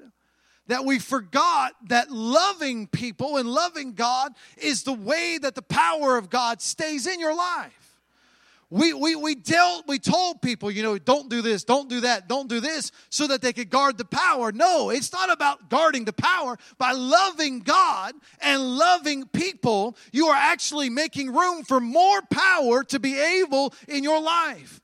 that 0.67 0.85
we 0.85 0.99
forgot 0.99 1.73
that 1.89 2.09
loving 2.09 2.87
people 2.87 3.37
and 3.37 3.49
loving 3.49 3.93
God 3.93 4.33
is 4.57 4.83
the 4.83 4.93
way 4.93 5.37
that 5.41 5.55
the 5.55 5.61
power 5.61 6.17
of 6.17 6.29
God 6.29 6.61
stays 6.61 7.05
in 7.05 7.19
your 7.19 7.35
life. 7.35 7.82
We, 8.73 8.91
we, 8.91 9.15
we, 9.15 9.35
dealt, 9.35 9.87
we 9.87 9.99
told 9.99 10.41
people, 10.41 10.71
you 10.71 10.81
know, 10.81 10.97
don't 10.97 11.29
do 11.29 11.43
this, 11.43 11.63
don't 11.63 11.87
do 11.87 11.99
that, 12.01 12.27
don't 12.27 12.49
do 12.49 12.59
this, 12.59 12.91
so 13.09 13.27
that 13.27 13.39
they 13.43 13.53
could 13.53 13.69
guard 13.69 13.99
the 13.99 14.05
power. 14.05 14.51
No, 14.51 14.89
it's 14.89 15.13
not 15.13 15.31
about 15.31 15.69
guarding 15.69 16.05
the 16.05 16.13
power. 16.13 16.57
By 16.79 16.93
loving 16.93 17.59
God 17.59 18.15
and 18.41 18.75
loving 18.75 19.27
people, 19.27 19.95
you 20.11 20.25
are 20.25 20.35
actually 20.35 20.89
making 20.89 21.31
room 21.35 21.63
for 21.63 21.79
more 21.79 22.23
power 22.31 22.83
to 22.85 22.99
be 22.99 23.19
able 23.19 23.75
in 23.87 24.03
your 24.03 24.19
life. 24.19 24.81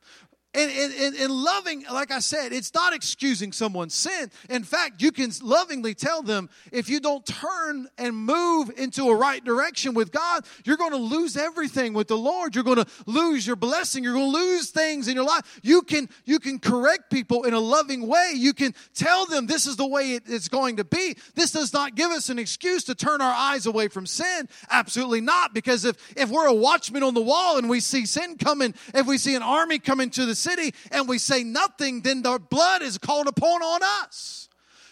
And, 0.56 0.72
and, 0.72 1.16
and, 1.16 1.32
loving, 1.32 1.86
like 1.92 2.10
I 2.10 2.18
said, 2.18 2.54
it's 2.54 2.74
not 2.74 2.92
excusing 2.92 3.52
someone's 3.52 3.94
sin. 3.94 4.32
In 4.50 4.64
fact, 4.64 5.00
you 5.00 5.12
can 5.12 5.32
lovingly 5.44 5.94
tell 5.94 6.24
them 6.24 6.50
if 6.72 6.90
you 6.90 7.00
don't 7.00 7.24
turn 7.24 7.88
and 8.00 8.16
move 8.16 8.72
into 8.76 9.10
a 9.10 9.16
right 9.16 9.44
direction 9.44 9.94
with 9.94 10.12
God, 10.12 10.44
you're 10.66 10.76
going 10.76 10.94
to 10.94 10.98
lose 10.98 11.38
everything 11.38 11.94
with 11.94 12.08
the 12.08 12.18
Lord. 12.18 12.56
You're 12.56 12.64
going 12.64 12.84
to 12.84 12.88
lose 13.06 13.46
your 13.46 13.58
blessing. 13.58 14.04
You're 14.04 14.14
going 14.14 14.32
to 14.32 14.38
lose 14.40 14.72
things 14.72 15.08
in 15.08 15.14
your 15.14 15.24
life. 15.24 15.60
You 15.62 15.84
can, 15.84 16.10
you 16.26 16.40
can 16.40 16.58
correct 16.58 17.12
people 17.12 17.44
in 17.44 17.54
a 17.54 17.60
loving 17.60 18.08
way. 18.08 18.32
You 18.36 18.54
can 18.54 18.74
tell 18.96 19.28
them 19.28 19.46
this 19.46 19.68
is 19.68 19.76
the 19.76 19.88
way 19.88 20.14
it, 20.14 20.24
it's 20.26 20.48
going 20.48 20.78
to 20.78 20.84
be. 20.84 21.16
This 21.36 21.52
does 21.52 21.74
not 21.74 21.94
give 21.94 22.10
us 22.10 22.30
an 22.30 22.40
excuse 22.40 22.86
to 22.86 22.96
turn 22.96 23.22
our 23.22 23.34
eyes 23.34 23.68
away 23.68 23.88
from 23.88 24.08
sin. 24.08 24.50
Absolutely 24.72 25.22
not. 25.22 25.54
Because 25.54 25.86
if, 25.86 25.96
if 26.18 26.32
we're 26.32 26.48
a 26.48 26.54
watchman 26.54 27.04
on 27.04 27.14
the 27.14 27.22
wall 27.22 27.60
and 27.60 27.70
we 27.70 27.80
see 27.80 28.08
sin 28.08 28.36
coming, 28.36 28.74
if 28.96 29.06
we 29.06 29.20
see 29.20 29.36
an 29.36 29.44
army 29.44 29.78
coming 29.78 30.10
to 30.10 30.26
the 30.26 30.39
city 30.40 30.74
and 30.92 31.08
we 31.08 31.18
say 31.18 31.44
nothing, 31.44 32.02
then 32.02 32.22
the 32.22 32.40
blood 32.40 32.82
is 32.82 32.98
called 32.98 33.28
upon 33.28 33.62
on 33.62 33.82
us. 34.04 34.50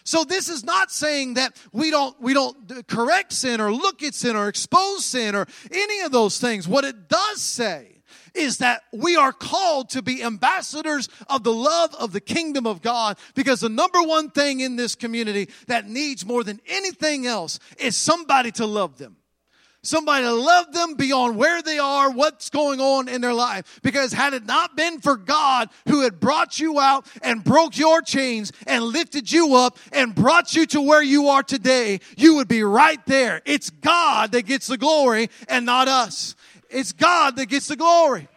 So 0.08 0.24
this 0.24 0.48
is 0.48 0.64
not 0.64 0.90
saying 0.90 1.34
that 1.34 1.54
we 1.70 1.90
don't 1.90 2.18
we 2.18 2.32
don't 2.32 2.86
correct 2.88 3.30
sin 3.30 3.60
or 3.60 3.70
look 3.70 4.02
at 4.02 4.14
sin 4.14 4.36
or 4.36 4.48
expose 4.48 5.04
sin 5.04 5.34
or 5.34 5.46
any 5.70 6.00
of 6.00 6.12
those 6.12 6.38
things. 6.40 6.66
What 6.66 6.86
it 6.86 7.08
does 7.10 7.42
say 7.42 7.98
is 8.34 8.56
that 8.56 8.84
we 8.90 9.16
are 9.16 9.34
called 9.34 9.90
to 9.90 10.00
be 10.00 10.22
ambassadors 10.22 11.10
of 11.28 11.42
the 11.44 11.52
love 11.52 11.94
of 11.94 12.12
the 12.12 12.22
kingdom 12.22 12.66
of 12.66 12.80
God 12.80 13.18
because 13.34 13.60
the 13.60 13.68
number 13.68 14.02
one 14.02 14.30
thing 14.30 14.60
in 14.60 14.76
this 14.76 14.94
community 14.94 15.50
that 15.66 15.86
needs 15.86 16.24
more 16.24 16.42
than 16.42 16.58
anything 16.66 17.26
else 17.26 17.58
is 17.78 17.94
somebody 17.94 18.50
to 18.52 18.64
love 18.64 18.96
them 18.96 19.17
somebody 19.82 20.24
to 20.24 20.32
love 20.32 20.72
them 20.72 20.94
beyond 20.94 21.36
where 21.36 21.62
they 21.62 21.78
are, 21.78 22.10
what's 22.10 22.50
going 22.50 22.80
on 22.80 23.08
in 23.08 23.20
their 23.20 23.34
life. 23.34 23.80
Because 23.82 24.12
had 24.12 24.34
it 24.34 24.44
not 24.44 24.76
been 24.76 25.00
for 25.00 25.16
God 25.16 25.70
who 25.88 26.02
had 26.02 26.20
brought 26.20 26.58
you 26.58 26.78
out 26.78 27.06
and 27.22 27.44
broke 27.44 27.78
your 27.78 28.02
chains 28.02 28.52
and 28.66 28.84
lifted 28.84 29.30
you 29.30 29.54
up 29.54 29.78
and 29.92 30.14
brought 30.14 30.54
you 30.54 30.66
to 30.66 30.80
where 30.80 31.02
you 31.02 31.28
are 31.28 31.42
today, 31.42 32.00
you 32.16 32.36
would 32.36 32.48
be 32.48 32.62
right 32.62 33.04
there. 33.06 33.42
It's 33.44 33.70
God 33.70 34.32
that 34.32 34.42
gets 34.42 34.66
the 34.66 34.78
glory 34.78 35.30
and 35.48 35.64
not 35.64 35.88
us. 35.88 36.34
It's 36.70 36.92
God 36.92 37.36
that 37.36 37.46
gets 37.46 37.68
the 37.68 37.76
glory. 37.76 38.28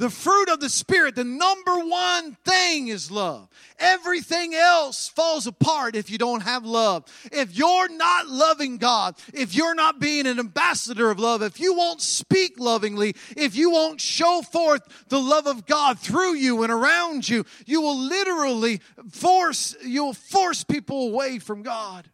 The 0.00 0.08
fruit 0.08 0.48
of 0.48 0.60
the 0.60 0.70
Spirit, 0.70 1.14
the 1.14 1.24
number 1.24 1.76
one 1.76 2.34
thing 2.42 2.88
is 2.88 3.10
love. 3.10 3.50
Everything 3.78 4.54
else 4.54 5.08
falls 5.08 5.46
apart 5.46 5.94
if 5.94 6.08
you 6.10 6.16
don't 6.16 6.40
have 6.40 6.64
love. 6.64 7.04
If 7.30 7.54
you're 7.54 7.94
not 7.94 8.26
loving 8.26 8.78
God, 8.78 9.16
if 9.34 9.54
you're 9.54 9.74
not 9.74 10.00
being 10.00 10.26
an 10.26 10.38
ambassador 10.38 11.10
of 11.10 11.18
love, 11.18 11.42
if 11.42 11.60
you 11.60 11.74
won't 11.74 12.00
speak 12.00 12.58
lovingly, 12.58 13.14
if 13.36 13.54
you 13.56 13.72
won't 13.72 14.00
show 14.00 14.40
forth 14.40 15.04
the 15.08 15.20
love 15.20 15.46
of 15.46 15.66
God 15.66 15.98
through 15.98 16.32
you 16.32 16.62
and 16.62 16.72
around 16.72 17.28
you, 17.28 17.44
you 17.66 17.82
will 17.82 17.98
literally 17.98 18.80
force, 19.10 19.76
you'll 19.84 20.14
force 20.14 20.64
people 20.64 21.08
away 21.08 21.38
from 21.38 21.62
God. 21.62 22.08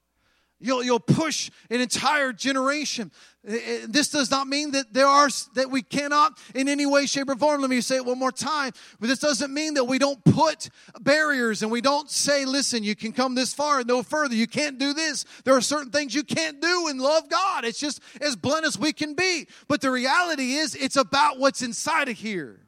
You'll, 0.59 0.83
you'll 0.83 1.00
push 1.00 1.50
an 1.71 1.81
entire 1.81 2.33
generation. 2.33 3.12
Uh, 3.49 3.55
uh, 3.55 3.59
this 3.88 4.09
does 4.09 4.31
not 4.31 4.49
mean 4.49 4.73
that 4.73 4.93
there 4.93 5.07
are 5.07 5.29
that 5.55 5.71
we 5.71 5.83
cannot 5.83 6.38
in 6.55 6.69
any 6.69 6.87
way, 6.87 7.07
shape, 7.07 7.29
or 7.29 7.37
form. 7.37 7.61
Let 7.61 7.71
me 7.71 7.81
say 7.81 7.97
it 7.97 8.05
one 8.05 8.19
more 8.19 8.33
time. 8.33 8.73
But 8.99 9.09
this 9.09 9.19
doesn't 9.19 9.53
mean 9.53 9.75
that 9.75 9.85
we 9.85 9.99
don't 9.99 10.23
put 10.25 10.69
barriers 11.00 11.62
and 11.62 11.71
we 11.71 11.81
don't 11.81 12.11
say, 12.11 12.45
listen, 12.45 12.83
you 12.83 12.97
can 12.97 13.12
come 13.12 13.35
this 13.35 13.55
far 13.55 13.79
and 13.79 13.88
no 13.88 14.03
further. 14.03 14.35
You 14.35 14.47
can't 14.47 14.79
do 14.79 14.93
this. 14.93 15.25
There 15.45 15.55
are 15.55 15.61
certain 15.61 15.91
things 15.91 16.15
you 16.15 16.25
can't 16.25 16.61
do 16.61 16.88
and 16.88 17.00
love 17.00 17.29
God. 17.29 17.65
It's 17.65 17.79
just 17.79 18.00
as 18.21 18.37
blunt 18.37 18.67
as 18.67 18.79
we 18.79 18.93
can 18.93 19.15
be. 19.15 19.47
But 19.69 19.81
the 19.81 19.91
reality 19.91 20.55
is 20.55 20.75
it's 20.75 20.97
about 20.97 21.38
what's 21.38 21.62
inside 21.62 22.09
of 22.09 22.17
here. 22.17 22.67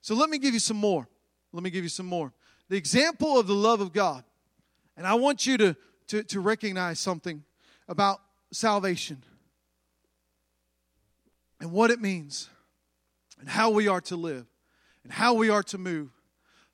So 0.00 0.14
let 0.14 0.30
me 0.30 0.38
give 0.38 0.54
you 0.54 0.60
some 0.60 0.76
more. 0.78 1.08
Let 1.52 1.62
me 1.62 1.70
give 1.70 1.84
you 1.84 1.90
some 1.90 2.06
more. 2.06 2.32
The 2.68 2.76
example 2.76 3.38
of 3.38 3.46
the 3.46 3.54
love 3.54 3.80
of 3.80 3.92
God. 3.92 4.24
And 4.96 5.06
I 5.06 5.14
want 5.14 5.46
you 5.46 5.58
to 5.58 5.76
to, 6.08 6.22
to 6.24 6.40
recognize 6.40 7.00
something 7.00 7.42
about 7.88 8.20
salvation 8.52 9.22
and 11.60 11.72
what 11.72 11.90
it 11.90 12.00
means 12.00 12.48
and 13.40 13.48
how 13.48 13.70
we 13.70 13.88
are 13.88 14.00
to 14.02 14.16
live 14.16 14.46
and 15.04 15.12
how 15.12 15.34
we 15.34 15.48
are 15.48 15.62
to 15.64 15.78
move. 15.78 16.10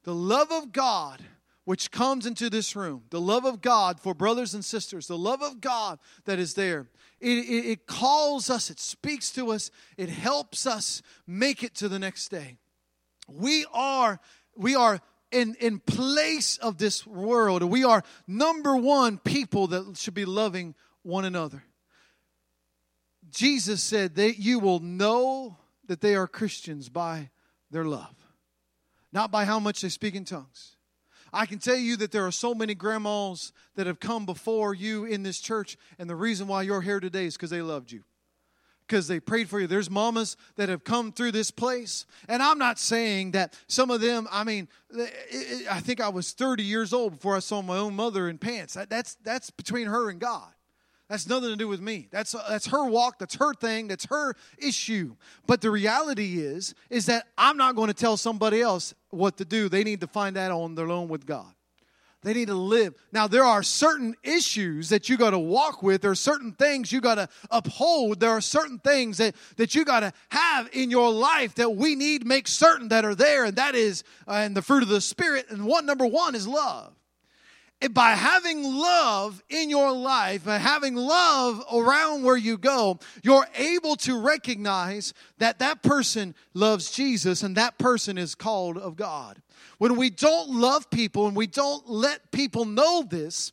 The 0.05 0.15
love 0.15 0.51
of 0.51 0.73
God 0.73 1.23
which 1.65 1.91
comes 1.93 2.27
into 2.27 2.51
this 2.51 2.75
room, 2.75 3.05
the 3.11 3.21
love 3.21 3.45
of 3.45 3.61
God 3.61 4.01
for 4.01 4.15
brothers 4.15 4.53
and 4.53 4.65
sisters, 4.65 5.07
the 5.07 5.19
love 5.19 5.43
of 5.43 5.61
God 5.61 5.99
that 6.25 6.39
is 6.39 6.55
there, 6.55 6.89
it, 7.21 7.39
it, 7.39 7.67
it 7.67 7.87
calls 7.87 8.51
us, 8.51 8.69
it 8.69 8.81
speaks 8.81 9.31
to 9.33 9.53
us, 9.53 9.71
it 9.97 10.09
helps 10.09 10.67
us 10.67 11.03
make 11.27 11.63
it 11.63 11.75
to 11.77 11.89
the 11.89 12.01
next 12.01 12.31
day. 12.31 12.59
We 13.29 13.65
are, 13.73 14.19
we 14.57 14.75
are 14.75 15.01
in, 15.31 15.55
in 15.61 15.79
place 15.79 16.59
of 16.59 16.79
this 16.79 17.07
world. 17.07 17.63
We 17.63 17.85
are 17.85 18.03
number 18.27 18.77
one 18.77 19.19
people 19.19 19.69
that 19.69 19.97
should 19.97 20.15
be 20.15 20.25
loving 20.25 20.75
one 21.03 21.25
another. 21.25 21.65
Jesus 23.33 23.83
said 23.83 24.15
that 24.17 24.39
you 24.39 24.59
will 24.59 24.81
know 24.81 25.57
that 25.87 26.01
they 26.01 26.15
are 26.15 26.29
Christians 26.29 26.89
by 26.89 27.31
their 27.71 27.85
love, 27.85 28.15
not 29.13 29.31
by 29.31 29.45
how 29.45 29.59
much 29.59 29.81
they 29.81 29.89
speak 29.89 30.15
in 30.15 30.25
tongues. 30.25 30.77
I 31.33 31.47
can 31.47 31.59
tell 31.59 31.77
you 31.77 31.97
that 31.97 32.13
there 32.13 32.27
are 32.27 32.33
so 32.33 32.55
many 32.55 32.75
grandmas 32.75 33.53
that 33.75 33.87
have 33.87 34.01
come 34.01 34.27
before 34.27 34.75
you 34.75 35.07
in 35.07 35.23
this 35.23 35.41
church, 35.41 35.79
and 35.99 36.09
the 36.09 36.15
reason 36.15 36.47
why 36.47 36.63
you're 36.63 36.83
here 36.83 37.01
today 37.01 37.25
is 37.25 37.35
because 37.35 37.51
they 37.51 37.63
loved 37.63 37.91
you 37.91 38.05
because 38.87 39.09
they 39.09 39.21
prayed 39.21 39.49
for 39.49 39.59
you. 39.59 39.67
There's 39.67 39.89
mamas 39.89 40.37
that 40.57 40.69
have 40.69 40.85
come 40.85 41.13
through 41.13 41.33
this 41.33 41.51
place. 41.51 42.05
And 42.29 42.43
I'm 42.43 42.59
not 42.59 42.79
saying 42.79 43.31
that 43.31 43.59
some 43.67 43.91
of 43.91 44.03
them, 44.03 44.29
I 44.31 44.45
mean, 44.45 44.69
I 45.71 45.81
think 45.81 46.01
I 46.03 46.11
was 46.11 46.33
30 46.33 46.63
years 46.63 46.93
old 46.93 47.13
before 47.13 47.35
I 47.35 47.39
saw 47.39 47.63
my 47.63 47.79
own 47.79 47.97
mother 47.97 48.29
in 48.29 48.37
pants. 48.37 48.77
That's, 48.91 49.15
that's 49.23 49.51
between 49.51 49.87
her 49.87 50.11
and 50.11 50.21
God. 50.21 50.51
That's 51.09 51.27
nothing 51.27 51.51
to 51.51 51.57
do 51.57 51.69
with 51.69 51.81
me. 51.81 52.09
That's, 52.11 52.33
that's 52.33 52.67
her 52.69 52.87
walk. 52.87 53.19
That's 53.19 53.35
her 53.35 53.53
thing. 53.53 53.89
That's 53.89 54.07
her 54.07 54.35
issue. 54.57 55.17
But 55.47 55.61
the 55.61 55.71
reality 55.71 56.41
is, 56.41 56.75
is 56.89 57.07
that 57.07 57.27
I'm 57.37 57.57
not 57.57 57.77
going 57.77 57.89
to 57.89 57.95
tell 57.95 58.17
somebody 58.17 58.63
else 58.63 58.95
what 59.11 59.37
to 59.39 59.45
do. 59.45 59.69
They 59.69 59.85
need 59.85 60.01
to 60.01 60.07
find 60.07 60.37
that 60.37 60.51
on 60.51 60.75
their 60.75 60.91
own 60.91 61.09
with 61.09 61.27
God. 61.27 61.53
They 62.23 62.35
need 62.35 62.49
to 62.49 62.55
live. 62.55 62.95
Now, 63.11 63.27
there 63.27 63.45
are 63.45 63.65
certain 63.65 64.15
issues 64.23 64.91
that 64.91 65.09
you 65.09 65.17
got 65.17 65.31
to 65.31 65.39
walk 65.39 65.83
with. 65.83 66.03
There 66.03 66.13
are 66.13 66.15
certain 66.15 66.53
things 66.53 66.93
you 66.93 67.01
got 67.01 67.17
to 67.17 67.29
uphold. 67.51 68.21
There 68.21 68.31
are 68.31 68.41
certain 68.41 68.79
things 68.79 69.19
that, 69.19 69.35
that 69.57 69.75
you 69.75 69.85
got 69.85 70.01
to 70.01 70.13
have 70.29 70.69
in 70.73 70.91
your 70.91 71.11
life 71.11 71.57
that 71.57 71.75
we 71.75 71.97
need 71.97 72.25
make 72.25 72.47
certain 72.47 72.89
that 72.89 73.05
are 73.05 73.17
there, 73.17 73.45
and 73.45 73.57
that 73.57 73.75
is, 73.75 74.05
uh, 74.29 74.35
and 74.35 74.57
the 74.57 74.63
fruit 74.63 74.85
of 74.85 74.89
the 74.89 75.01
Spirit. 75.01 75.47
And 75.51 75.67
one, 75.67 75.85
number 75.85 76.07
one, 76.07 76.37
is 76.37 76.47
love. 76.47 76.95
By 77.91 78.11
having 78.13 78.63
love 78.63 79.43
in 79.49 79.69
your 79.69 79.93
life, 79.93 80.45
by 80.45 80.59
having 80.59 80.95
love 80.95 81.65
around 81.73 82.23
where 82.23 82.37
you 82.37 82.57
go, 82.57 83.01
you're 83.23 83.47
able 83.57 83.97
to 83.97 84.21
recognize 84.21 85.13
that 85.39 85.59
that 85.59 85.83
person 85.83 86.35
loves 86.55 86.93
Jesus 86.93 87.43
and 87.43 87.57
that 87.57 87.79
person 87.79 88.19
is 88.19 88.35
called 88.37 88.79
of 88.79 88.95
God. 88.95 89.43
When 89.79 89.97
we 89.97 90.11
don't 90.11 90.51
love 90.51 90.91
people 90.91 91.27
and 91.27 91.37
we 91.37 91.49
don't 91.49 91.89
let 91.89 92.31
people 92.31 92.65
know 92.65 93.03
this, 93.03 93.51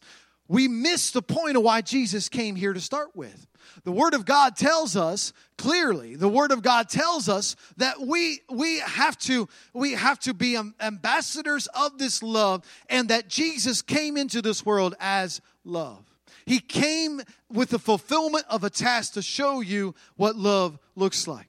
we 0.50 0.68
miss 0.68 1.12
the 1.12 1.22
point 1.22 1.56
of 1.56 1.64
why 1.64 1.82
Jesus 1.82 2.28
came 2.28 2.56
here 2.56 2.74
to 2.74 2.82
start 2.82 3.16
with. 3.16 3.48
The 3.84 3.92
Word 3.92 4.16
of 4.16 4.26
God 4.26 4.56
tells 4.56 4.98
us 4.98 5.32
clearly, 5.58 6.16
the 6.16 6.28
Word 6.28 6.52
of 6.52 6.64
God 6.64 6.90
tells 6.90 7.30
us 7.30 7.56
that 7.78 8.02
we, 8.02 8.42
we, 8.52 8.80
have, 8.80 9.18
to, 9.20 9.48
we 9.74 9.94
have 9.94 10.20
to 10.22 10.34
be 10.34 10.60
ambassadors 10.82 11.68
of 11.68 12.00
this 12.00 12.24
love 12.24 12.66
and 12.90 13.10
that 13.10 13.30
Jesus 13.30 13.84
came 13.84 14.18
into 14.18 14.42
this 14.42 14.66
world 14.66 14.96
as 15.00 15.40
love. 15.64 16.04
He 16.46 16.60
came 16.60 17.22
with 17.52 17.70
the 17.70 17.80
fulfillment 17.80 18.46
of 18.50 18.64
a 18.64 18.72
task 18.72 19.14
to 19.14 19.22
show 19.22 19.62
you 19.62 19.94
what 20.16 20.36
love 20.36 20.80
looks 20.96 21.28
like. 21.28 21.48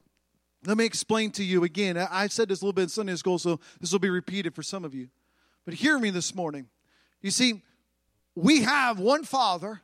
Let 0.66 0.76
me 0.76 0.85
explain 0.85 1.30
to 1.33 1.42
you 1.42 1.64
again. 1.64 1.97
I 1.97 2.26
said 2.26 2.50
this 2.50 2.61
a 2.61 2.64
little 2.66 2.75
bit 2.75 2.83
in 2.83 2.88
Sunday 2.90 3.16
school, 3.16 3.38
so 3.38 3.61
this 3.80 3.92
will 3.92 3.99
be 3.99 4.11
repeated 4.11 4.54
for 4.54 4.62
some 4.62 4.85
of 4.85 4.95
you. 4.95 5.09
But 5.64 5.73
hear 5.73 5.99
me 5.99 6.11
this 6.11 6.35
morning. 6.35 6.66
You 7.23 7.30
see, 7.30 7.62
we 8.34 8.62
have 8.62 8.99
one 8.99 9.25
Father, 9.25 9.80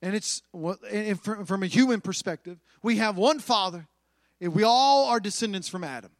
and 0.00 0.14
it's 0.14 0.42
from 0.52 1.62
a 1.62 1.66
human 1.66 2.00
perspective, 2.00 2.58
we 2.82 2.96
have 2.96 3.16
one 3.16 3.38
Father, 3.38 3.86
and 4.40 4.54
we 4.54 4.62
all 4.62 5.06
are 5.06 5.20
descendants 5.20 5.68
from 5.68 5.84
Adam. 5.84 6.10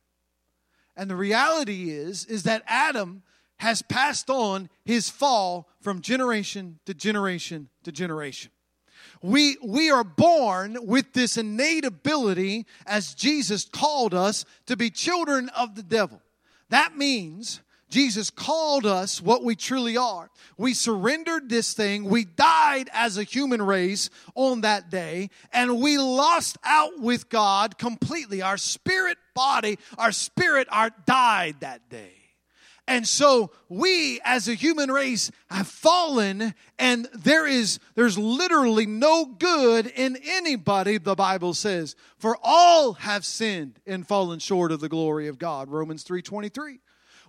And 0.96 1.08
the 1.10 1.16
reality 1.16 1.90
is, 1.90 2.24
is 2.26 2.42
that 2.44 2.62
Adam 2.66 3.22
has 3.56 3.80
passed 3.82 4.28
on 4.28 4.68
his 4.84 5.08
fall 5.08 5.68
from 5.80 6.00
generation 6.00 6.78
to 6.84 6.94
generation 6.94 7.68
to 7.84 7.92
generation. 7.92 8.50
We, 9.22 9.56
we 9.62 9.90
are 9.90 10.04
born 10.04 10.76
with 10.82 11.12
this 11.12 11.36
innate 11.36 11.84
ability, 11.84 12.66
as 12.86 13.14
Jesus 13.14 13.64
called 13.64 14.14
us, 14.14 14.44
to 14.66 14.76
be 14.76 14.90
children 14.90 15.48
of 15.50 15.76
the 15.76 15.82
devil. 15.82 16.20
That 16.70 16.96
means 16.96 17.60
Jesus 17.92 18.30
called 18.30 18.86
us 18.86 19.20
what 19.20 19.44
we 19.44 19.54
truly 19.54 19.98
are. 19.98 20.30
We 20.56 20.72
surrendered 20.72 21.50
this 21.50 21.74
thing. 21.74 22.04
We 22.04 22.24
died 22.24 22.88
as 22.92 23.18
a 23.18 23.22
human 23.22 23.60
race 23.60 24.08
on 24.34 24.62
that 24.62 24.90
day, 24.90 25.28
and 25.52 25.78
we 25.78 25.98
lost 25.98 26.56
out 26.64 26.98
with 26.98 27.28
God 27.28 27.76
completely. 27.76 28.40
Our 28.40 28.56
spirit 28.56 29.18
body, 29.34 29.78
our 29.98 30.10
spirit, 30.10 30.68
our 30.70 30.90
died 31.06 31.56
that 31.60 31.90
day. 31.90 32.14
And 32.88 33.06
so 33.06 33.52
we 33.68 34.20
as 34.24 34.48
a 34.48 34.54
human 34.54 34.90
race 34.90 35.30
have 35.50 35.68
fallen 35.68 36.54
and 36.78 37.08
there 37.14 37.46
is 37.46 37.78
there's 37.94 38.18
literally 38.18 38.86
no 38.86 39.24
good 39.24 39.86
in 39.86 40.18
anybody 40.24 40.98
the 40.98 41.14
Bible 41.14 41.54
says 41.54 41.94
for 42.18 42.36
all 42.42 42.94
have 42.94 43.24
sinned 43.24 43.78
and 43.86 44.06
fallen 44.06 44.40
short 44.40 44.72
of 44.72 44.80
the 44.80 44.88
glory 44.88 45.28
of 45.28 45.38
God 45.38 45.70
Romans 45.70 46.02
3:23 46.02 46.80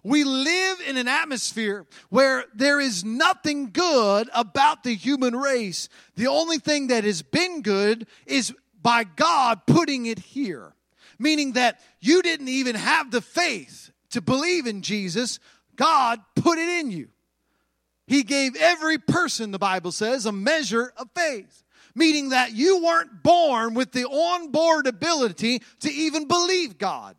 we 0.03 0.23
live 0.25 0.81
in 0.87 0.97
an 0.97 1.07
atmosphere 1.07 1.85
where 2.09 2.45
there 2.53 2.79
is 2.79 3.05
nothing 3.05 3.71
good 3.71 4.29
about 4.33 4.83
the 4.83 4.93
human 4.95 5.35
race. 5.35 5.87
The 6.15 6.27
only 6.27 6.57
thing 6.57 6.87
that 6.87 7.05
has 7.05 7.21
been 7.21 7.61
good 7.61 8.07
is 8.25 8.53
by 8.81 9.05
God 9.05 9.61
putting 9.65 10.05
it 10.05 10.19
here. 10.19 10.73
Meaning 11.17 11.53
that 11.53 11.79
you 12.01 12.21
didn't 12.21 12.49
even 12.49 12.75
have 12.75 13.11
the 13.11 13.21
faith 13.21 13.91
to 14.09 14.21
believe 14.21 14.67
in 14.67 14.81
Jesus, 14.81 15.39
God 15.75 16.19
put 16.35 16.57
it 16.59 16.67
in 16.67 16.91
you. 16.91 17.07
He 18.05 18.23
gave 18.23 18.55
every 18.57 18.97
person, 18.97 19.51
the 19.51 19.59
Bible 19.59 19.93
says, 19.93 20.25
a 20.25 20.31
measure 20.33 20.91
of 20.97 21.09
faith, 21.15 21.63
meaning 21.95 22.29
that 22.29 22.51
you 22.51 22.83
weren't 22.83 23.23
born 23.23 23.73
with 23.73 23.93
the 23.93 24.05
onboard 24.05 24.87
ability 24.87 25.61
to 25.79 25.91
even 25.91 26.27
believe 26.27 26.77
God. 26.77 27.15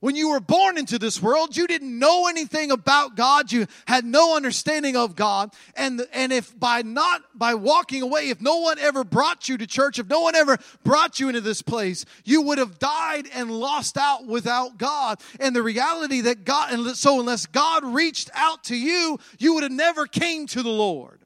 When 0.00 0.14
you 0.14 0.30
were 0.30 0.40
born 0.40 0.76
into 0.76 0.98
this 0.98 1.22
world, 1.22 1.56
you 1.56 1.66
didn't 1.66 1.98
know 1.98 2.28
anything 2.28 2.70
about 2.70 3.16
God. 3.16 3.50
You 3.50 3.66
had 3.86 4.04
no 4.04 4.36
understanding 4.36 4.94
of 4.94 5.16
God. 5.16 5.54
And, 5.74 6.06
and 6.12 6.32
if 6.32 6.58
by 6.58 6.82
not, 6.82 7.22
by 7.34 7.54
walking 7.54 8.02
away, 8.02 8.28
if 8.28 8.40
no 8.40 8.58
one 8.58 8.78
ever 8.78 9.04
brought 9.04 9.48
you 9.48 9.56
to 9.56 9.66
church, 9.66 9.98
if 9.98 10.06
no 10.08 10.20
one 10.20 10.34
ever 10.34 10.58
brought 10.84 11.18
you 11.18 11.28
into 11.28 11.40
this 11.40 11.62
place, 11.62 12.04
you 12.24 12.42
would 12.42 12.58
have 12.58 12.78
died 12.78 13.26
and 13.32 13.50
lost 13.50 13.96
out 13.96 14.26
without 14.26 14.76
God. 14.76 15.20
And 15.40 15.56
the 15.56 15.62
reality 15.62 16.20
that 16.22 16.44
God, 16.44 16.72
and 16.72 16.96
so 16.96 17.18
unless 17.18 17.46
God 17.46 17.84
reached 17.84 18.30
out 18.34 18.64
to 18.64 18.76
you, 18.76 19.18
you 19.38 19.54
would 19.54 19.62
have 19.62 19.72
never 19.72 20.06
came 20.06 20.46
to 20.48 20.62
the 20.62 20.68
Lord. 20.68 21.20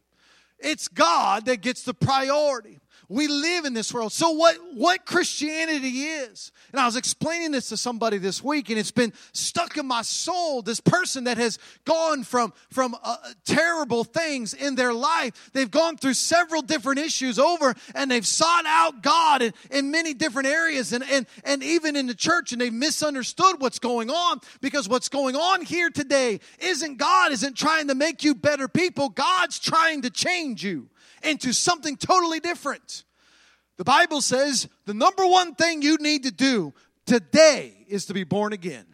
It's 0.59 0.89
God 0.89 1.47
that 1.47 1.63
gets 1.63 1.83
the 1.83 1.95
priority. 1.95 2.80
We 3.11 3.27
live 3.27 3.65
in 3.65 3.75
this 3.75 3.93
world. 3.93 4.13
So 4.13 4.31
what, 4.31 4.57
what 4.73 5.05
Christianity 5.05 6.03
is, 6.03 6.53
and 6.71 6.81
I 6.81 6.87
was 6.87 6.95
explaining 6.95 7.51
this 7.51 7.69
to 7.71 7.77
somebody 7.77 8.19
this 8.19 8.43
week, 8.45 8.71
and 8.71 8.79
it's 8.79 8.93
been 8.93 9.13
stuck 9.33 9.77
in 9.77 9.85
my 9.85 10.03
soul. 10.03 10.63
This 10.63 10.79
person 10.79 11.25
that 11.25 11.37
has 11.37 11.59
gone 11.85 12.23
from, 12.23 12.53
from 12.71 12.97
uh, 13.03 13.17
terrible 13.45 14.05
things 14.05 14.55
in 14.55 14.77
their 14.77 14.95
life, 14.95 15.51
they've 15.53 15.71
gone 15.71 15.97
through 15.97 16.15
several 16.15 16.63
different 16.63 17.01
issues 17.01 17.41
over, 17.41 17.75
and 17.97 18.09
they've 18.09 18.25
sought 18.25 18.65
out 18.65 19.03
God 19.03 19.43
in, 19.43 19.55
in 19.73 19.91
many 19.91 20.15
different 20.15 20.47
areas, 20.47 20.93
and, 20.93 21.03
and, 21.03 21.27
and 21.43 21.65
even 21.65 21.97
in 21.97 22.07
the 22.07 22.15
church, 22.15 22.53
and 22.53 22.61
they've 22.61 22.73
misunderstood 22.73 23.57
what's 23.59 23.81
going 23.81 24.09
on 24.09 24.39
because 24.61 24.89
what's 24.89 25.09
going 25.09 25.35
on 25.35 25.65
here 25.65 25.91
today 25.91 26.39
isn't 26.61 26.97
God 26.97 27.33
isn't 27.33 27.57
trying 27.57 27.89
to 27.89 27.97
make 27.97 28.23
you 28.23 28.37
better 28.37 28.69
people, 28.69 29.09
God's 29.09 29.59
trying 29.59 30.03
to 30.03 30.11
change 30.11 30.63
you 30.63 30.91
into 31.23 31.53
something 31.53 31.97
totally 31.97 32.41
different. 32.41 33.05
The 33.77 33.85
Bible 33.85 34.21
says 34.21 34.69
the 34.87 34.95
number 34.95 35.27
one 35.27 35.55
thing 35.55 35.83
you 35.83 35.97
need 35.99 36.25
to 36.25 36.31
do 36.31 36.75
today 37.07 37.73
is 37.89 38.07
to 38.07 38.15
be 38.15 38.25
born 38.25 38.53
again. 38.53 38.87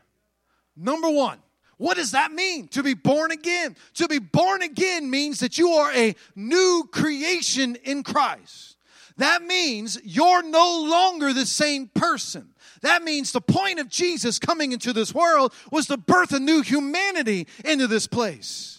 Number 0.76 1.10
one. 1.10 1.38
What 1.78 1.96
does 1.96 2.12
that 2.12 2.32
mean? 2.32 2.68
To 2.68 2.82
be 2.82 2.94
born 2.94 3.30
again. 3.30 3.76
To 3.94 4.08
be 4.08 4.18
born 4.18 4.62
again 4.62 5.10
means 5.10 5.40
that 5.40 5.58
you 5.58 5.70
are 5.72 5.92
a 5.92 6.14
new 6.34 6.88
creation 6.90 7.76
in 7.84 8.02
Christ. 8.02 8.76
That 9.18 9.42
means 9.42 9.98
you're 10.04 10.42
no 10.42 10.84
longer 10.88 11.32
the 11.32 11.46
same 11.46 11.88
person. 11.88 12.54
That 12.82 13.02
means 13.02 13.32
the 13.32 13.40
point 13.40 13.78
of 13.78 13.88
Jesus 13.88 14.38
coming 14.38 14.72
into 14.72 14.92
this 14.92 15.14
world 15.14 15.52
was 15.70 15.86
to 15.86 15.96
birth 15.96 16.32
a 16.32 16.40
new 16.40 16.62
humanity 16.62 17.46
into 17.64 17.86
this 17.86 18.06
place. 18.06 18.75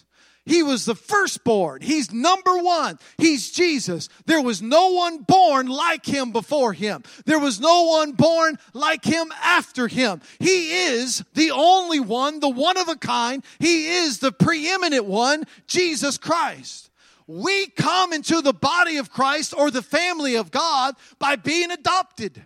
He 0.48 0.62
was 0.62 0.86
the 0.86 0.94
firstborn. 0.94 1.82
He's 1.82 2.10
number 2.10 2.56
one. 2.56 2.98
He's 3.18 3.50
Jesus. 3.50 4.08
There 4.24 4.40
was 4.40 4.62
no 4.62 4.92
one 4.92 5.18
born 5.18 5.66
like 5.66 6.06
him 6.06 6.32
before 6.32 6.72
him. 6.72 7.02
There 7.26 7.38
was 7.38 7.60
no 7.60 7.82
one 7.84 8.12
born 8.12 8.58
like 8.72 9.04
him 9.04 9.30
after 9.42 9.88
him. 9.88 10.22
He 10.38 10.86
is 10.86 11.22
the 11.34 11.50
only 11.50 12.00
one, 12.00 12.40
the 12.40 12.48
one 12.48 12.78
of 12.78 12.88
a 12.88 12.96
kind. 12.96 13.44
He 13.58 13.88
is 13.88 14.20
the 14.20 14.32
preeminent 14.32 15.04
one, 15.04 15.44
Jesus 15.66 16.16
Christ. 16.16 16.90
We 17.26 17.66
come 17.66 18.14
into 18.14 18.40
the 18.40 18.54
body 18.54 18.96
of 18.96 19.12
Christ 19.12 19.52
or 19.54 19.70
the 19.70 19.82
family 19.82 20.36
of 20.36 20.50
God 20.50 20.94
by 21.18 21.36
being 21.36 21.70
adopted. 21.70 22.42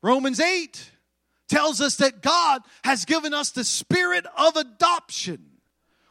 Romans 0.00 0.40
8 0.40 0.90
tells 1.48 1.82
us 1.82 1.96
that 1.96 2.22
God 2.22 2.62
has 2.82 3.04
given 3.04 3.34
us 3.34 3.50
the 3.50 3.62
spirit 3.62 4.24
of 4.38 4.56
adoption 4.56 5.50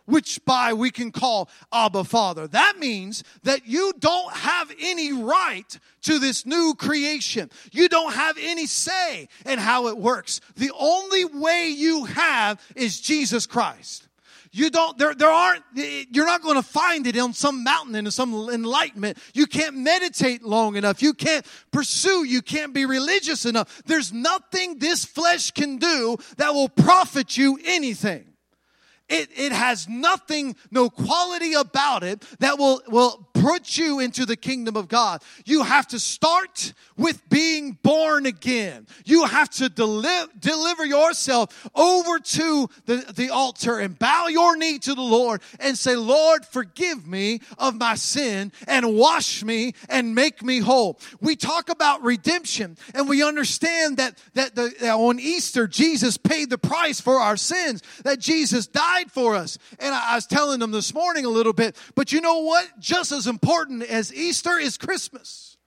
which 0.05 0.43
by 0.45 0.73
we 0.73 0.91
can 0.91 1.11
call 1.11 1.49
Abba 1.71 2.03
Father. 2.03 2.47
That 2.47 2.77
means 2.77 3.23
that 3.43 3.67
you 3.67 3.93
don't 3.99 4.33
have 4.33 4.71
any 4.79 5.13
right 5.13 5.79
to 6.03 6.19
this 6.19 6.45
new 6.45 6.75
creation. 6.77 7.49
You 7.71 7.89
don't 7.89 8.13
have 8.13 8.37
any 8.39 8.65
say 8.65 9.27
in 9.45 9.59
how 9.59 9.87
it 9.87 9.97
works. 9.97 10.41
The 10.55 10.71
only 10.77 11.25
way 11.25 11.69
you 11.69 12.05
have 12.05 12.61
is 12.75 12.99
Jesus 12.99 13.45
Christ. 13.45 14.07
You 14.55 14.69
don't, 14.69 14.95
there, 14.99 15.15
there 15.15 15.31
aren't, 15.31 15.63
you're 15.73 16.27
not 16.27 16.43
going 16.43 16.57
to 16.57 16.61
find 16.61 17.07
it 17.07 17.17
on 17.17 17.33
some 17.33 17.63
mountain 17.63 17.95
in 17.95 18.09
some 18.11 18.49
enlightenment. 18.51 19.17
You 19.33 19.47
can't 19.47 19.77
meditate 19.77 20.43
long 20.43 20.75
enough. 20.75 21.01
You 21.01 21.15
can't 21.15 21.43
pursue. 21.71 22.23
You 22.23 22.43
can't 22.43 22.71
be 22.71 22.85
religious 22.85 23.47
enough. 23.47 23.81
There's 23.87 24.13
nothing 24.13 24.77
this 24.77 25.05
flesh 25.05 25.49
can 25.49 25.77
do 25.77 26.17
that 26.37 26.53
will 26.53 26.69
profit 26.69 27.35
you 27.35 27.59
anything. 27.65 28.32
It, 29.09 29.29
it 29.35 29.51
has 29.51 29.87
nothing, 29.87 30.55
no 30.71 30.89
quality 30.89 31.53
about 31.53 32.03
it 32.03 32.21
that 32.39 32.57
will, 32.57 32.81
will 32.87 33.29
put 33.43 33.77
you 33.77 33.99
into 33.99 34.25
the 34.25 34.37
kingdom 34.37 34.77
of 34.77 34.87
God. 34.87 35.21
You 35.45 35.63
have 35.63 35.87
to 35.89 35.99
start 35.99 36.73
with 36.95 37.27
being 37.29 37.77
born 37.83 38.25
again. 38.25 38.87
You 39.03 39.25
have 39.25 39.49
to 39.51 39.67
deli- 39.67 40.27
deliver 40.39 40.85
yourself 40.85 41.67
over 41.75 42.19
to 42.19 42.69
the, 42.85 43.13
the 43.13 43.31
altar 43.31 43.79
and 43.79 43.99
bow 43.99 44.27
your 44.27 44.55
knee 44.55 44.79
to 44.79 44.95
the 44.95 45.01
Lord 45.01 45.41
and 45.59 45.77
say, 45.77 45.97
Lord, 45.97 46.45
forgive 46.45 47.05
me 47.05 47.41
of 47.57 47.75
my 47.75 47.95
sin 47.95 48.53
and 48.65 48.95
wash 48.95 49.43
me 49.43 49.73
and 49.89 50.15
make 50.15 50.41
me 50.41 50.59
whole. 50.59 50.97
We 51.19 51.35
talk 51.35 51.67
about 51.67 52.01
redemption 52.01 52.77
and 52.95 53.09
we 53.09 53.23
understand 53.23 53.97
that, 53.97 54.17
that, 54.35 54.55
the, 54.55 54.73
that 54.79 54.93
on 54.93 55.19
Easter, 55.19 55.67
Jesus 55.67 56.15
paid 56.15 56.49
the 56.49 56.57
price 56.57 57.01
for 57.01 57.15
our 57.15 57.35
sins, 57.35 57.83
that 58.05 58.19
Jesus 58.19 58.67
died 58.67 59.11
for 59.11 59.35
us. 59.35 59.57
And 59.79 59.93
I, 59.93 60.13
I 60.13 60.15
was 60.15 60.27
telling 60.27 60.61
them 60.61 60.71
this 60.71 60.93
morning 60.93 61.25
a 61.25 61.29
little 61.29 61.51
bit, 61.51 61.75
but 61.93 62.13
you 62.13 62.21
know 62.21 62.39
what? 62.39 62.79
Just 62.79 63.11
as 63.11 63.32
important 63.33 63.83
as 63.83 64.13
Easter 64.13 64.57
is 64.57 64.77
Christmas. 64.77 65.57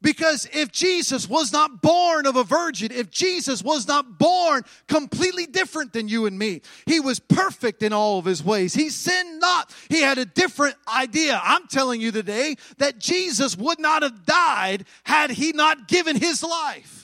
Because 0.00 0.48
if 0.52 0.70
Jesus 0.70 1.28
was 1.28 1.52
not 1.52 1.82
born 1.82 2.26
of 2.26 2.36
a 2.36 2.44
virgin, 2.44 2.92
if 2.92 3.10
Jesus 3.10 3.64
was 3.64 3.88
not 3.88 4.16
born 4.16 4.62
completely 4.86 5.44
different 5.44 5.92
than 5.92 6.06
you 6.06 6.26
and 6.26 6.38
me, 6.38 6.62
he 6.86 7.00
was 7.00 7.18
perfect 7.18 7.82
in 7.82 7.92
all 7.92 8.20
of 8.20 8.24
his 8.24 8.44
ways. 8.44 8.74
He 8.74 8.90
sinned 8.90 9.40
not. 9.40 9.74
He 9.88 10.00
had 10.00 10.18
a 10.18 10.24
different 10.24 10.76
idea. 10.86 11.40
I'm 11.42 11.66
telling 11.66 12.00
you 12.00 12.12
today 12.12 12.54
that 12.78 13.00
Jesus 13.00 13.56
would 13.56 13.80
not 13.80 14.02
have 14.02 14.24
died 14.24 14.84
had 15.02 15.32
he 15.32 15.50
not 15.50 15.88
given 15.88 16.14
his 16.14 16.44
life. 16.44 16.97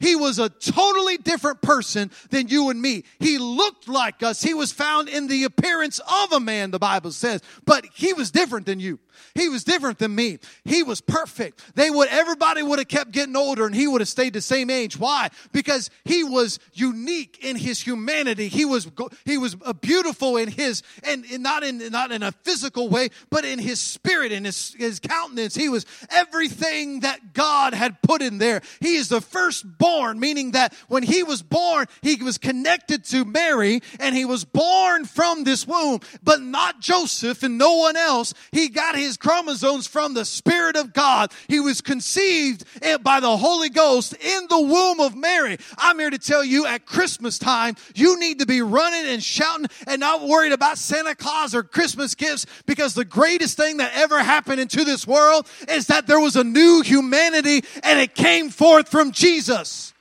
He 0.00 0.16
was 0.16 0.38
a 0.38 0.48
totally 0.48 1.18
different 1.18 1.60
person 1.60 2.10
than 2.30 2.48
you 2.48 2.70
and 2.70 2.80
me. 2.80 3.04
He 3.18 3.38
looked 3.38 3.86
like 3.86 4.22
us. 4.22 4.42
He 4.42 4.54
was 4.54 4.72
found 4.72 5.08
in 5.08 5.28
the 5.28 5.44
appearance 5.44 6.00
of 6.00 6.32
a 6.32 6.40
man, 6.40 6.70
the 6.70 6.78
Bible 6.78 7.12
says, 7.12 7.42
but 7.66 7.84
he 7.94 8.14
was 8.14 8.30
different 8.30 8.66
than 8.66 8.80
you. 8.80 8.98
He 9.34 9.48
was 9.48 9.64
different 9.64 9.98
than 9.98 10.14
me. 10.14 10.38
He 10.64 10.82
was 10.82 11.00
perfect. 11.00 11.62
They 11.74 11.90
would, 11.90 12.08
everybody 12.08 12.62
would 12.62 12.78
have 12.78 12.88
kept 12.88 13.12
getting 13.12 13.36
older 13.36 13.66
and 13.66 13.74
he 13.74 13.86
would 13.86 14.00
have 14.00 14.08
stayed 14.08 14.32
the 14.32 14.40
same 14.40 14.70
age. 14.70 14.98
Why? 14.98 15.30
Because 15.52 15.90
he 16.04 16.24
was 16.24 16.58
unique 16.72 17.38
in 17.42 17.56
his 17.56 17.80
humanity. 17.80 18.48
He 18.48 18.64
was, 18.64 18.88
he 19.24 19.38
was 19.38 19.56
beautiful 19.80 20.36
in 20.36 20.48
his, 20.48 20.82
and, 21.02 21.24
not 21.40 21.62
in, 21.62 21.78
not 21.90 22.12
in 22.12 22.22
a 22.22 22.32
physical 22.32 22.88
way, 22.88 23.08
but 23.30 23.44
in 23.44 23.58
his 23.58 23.80
spirit 23.80 24.32
and 24.32 24.46
his, 24.46 24.74
his 24.78 25.00
countenance. 25.00 25.54
He 25.54 25.68
was 25.68 25.86
everything 26.10 27.00
that 27.00 27.32
God 27.32 27.74
had 27.74 28.02
put 28.02 28.22
in 28.22 28.38
there. 28.38 28.62
He 28.80 28.96
is 28.96 29.08
the 29.08 29.20
firstborn, 29.20 30.20
meaning 30.20 30.52
that 30.52 30.74
when 30.88 31.02
he 31.02 31.22
was 31.22 31.42
born, 31.42 31.86
he 32.02 32.16
was 32.16 32.38
connected 32.38 33.04
to 33.06 33.24
Mary 33.24 33.80
and 33.98 34.14
he 34.14 34.24
was 34.24 34.44
born 34.44 35.04
from 35.04 35.44
this 35.44 35.66
womb, 35.66 36.00
but 36.22 36.40
not 36.40 36.80
Joseph 36.80 37.42
and 37.42 37.58
no 37.58 37.76
one 37.76 37.96
else. 37.96 38.34
He 38.52 38.68
got 38.68 38.96
his 38.96 39.09
chromosomes 39.16 39.86
from 39.86 40.14
the 40.14 40.24
Spirit 40.24 40.76
of 40.76 40.92
God. 40.92 41.32
He 41.48 41.60
was 41.60 41.80
conceived 41.80 42.64
by 43.02 43.20
the 43.20 43.36
Holy 43.36 43.68
Ghost 43.68 44.14
in 44.14 44.46
the 44.48 44.60
womb 44.60 45.00
of 45.00 45.16
Mary. 45.16 45.58
I'm 45.78 45.98
here 45.98 46.10
to 46.10 46.18
tell 46.18 46.44
you 46.44 46.66
at 46.66 46.86
Christmas 46.86 47.38
time, 47.38 47.76
you 47.94 48.18
need 48.18 48.40
to 48.40 48.46
be 48.46 48.62
running 48.62 49.06
and 49.06 49.22
shouting 49.22 49.66
and 49.86 50.00
not 50.00 50.26
worried 50.26 50.52
about 50.52 50.78
Santa 50.78 51.14
Claus 51.14 51.54
or 51.54 51.62
Christmas 51.62 52.14
gifts 52.14 52.46
because 52.66 52.94
the 52.94 53.04
greatest 53.04 53.56
thing 53.56 53.78
that 53.78 53.92
ever 53.94 54.22
happened 54.22 54.60
into 54.60 54.84
this 54.84 55.06
world 55.06 55.46
is 55.68 55.86
that 55.86 56.06
there 56.06 56.20
was 56.20 56.36
a 56.36 56.44
new 56.44 56.82
humanity 56.82 57.62
and 57.82 58.00
it 58.00 58.14
came 58.14 58.50
forth 58.50 58.88
from 58.88 59.12
Jesus. 59.12 59.92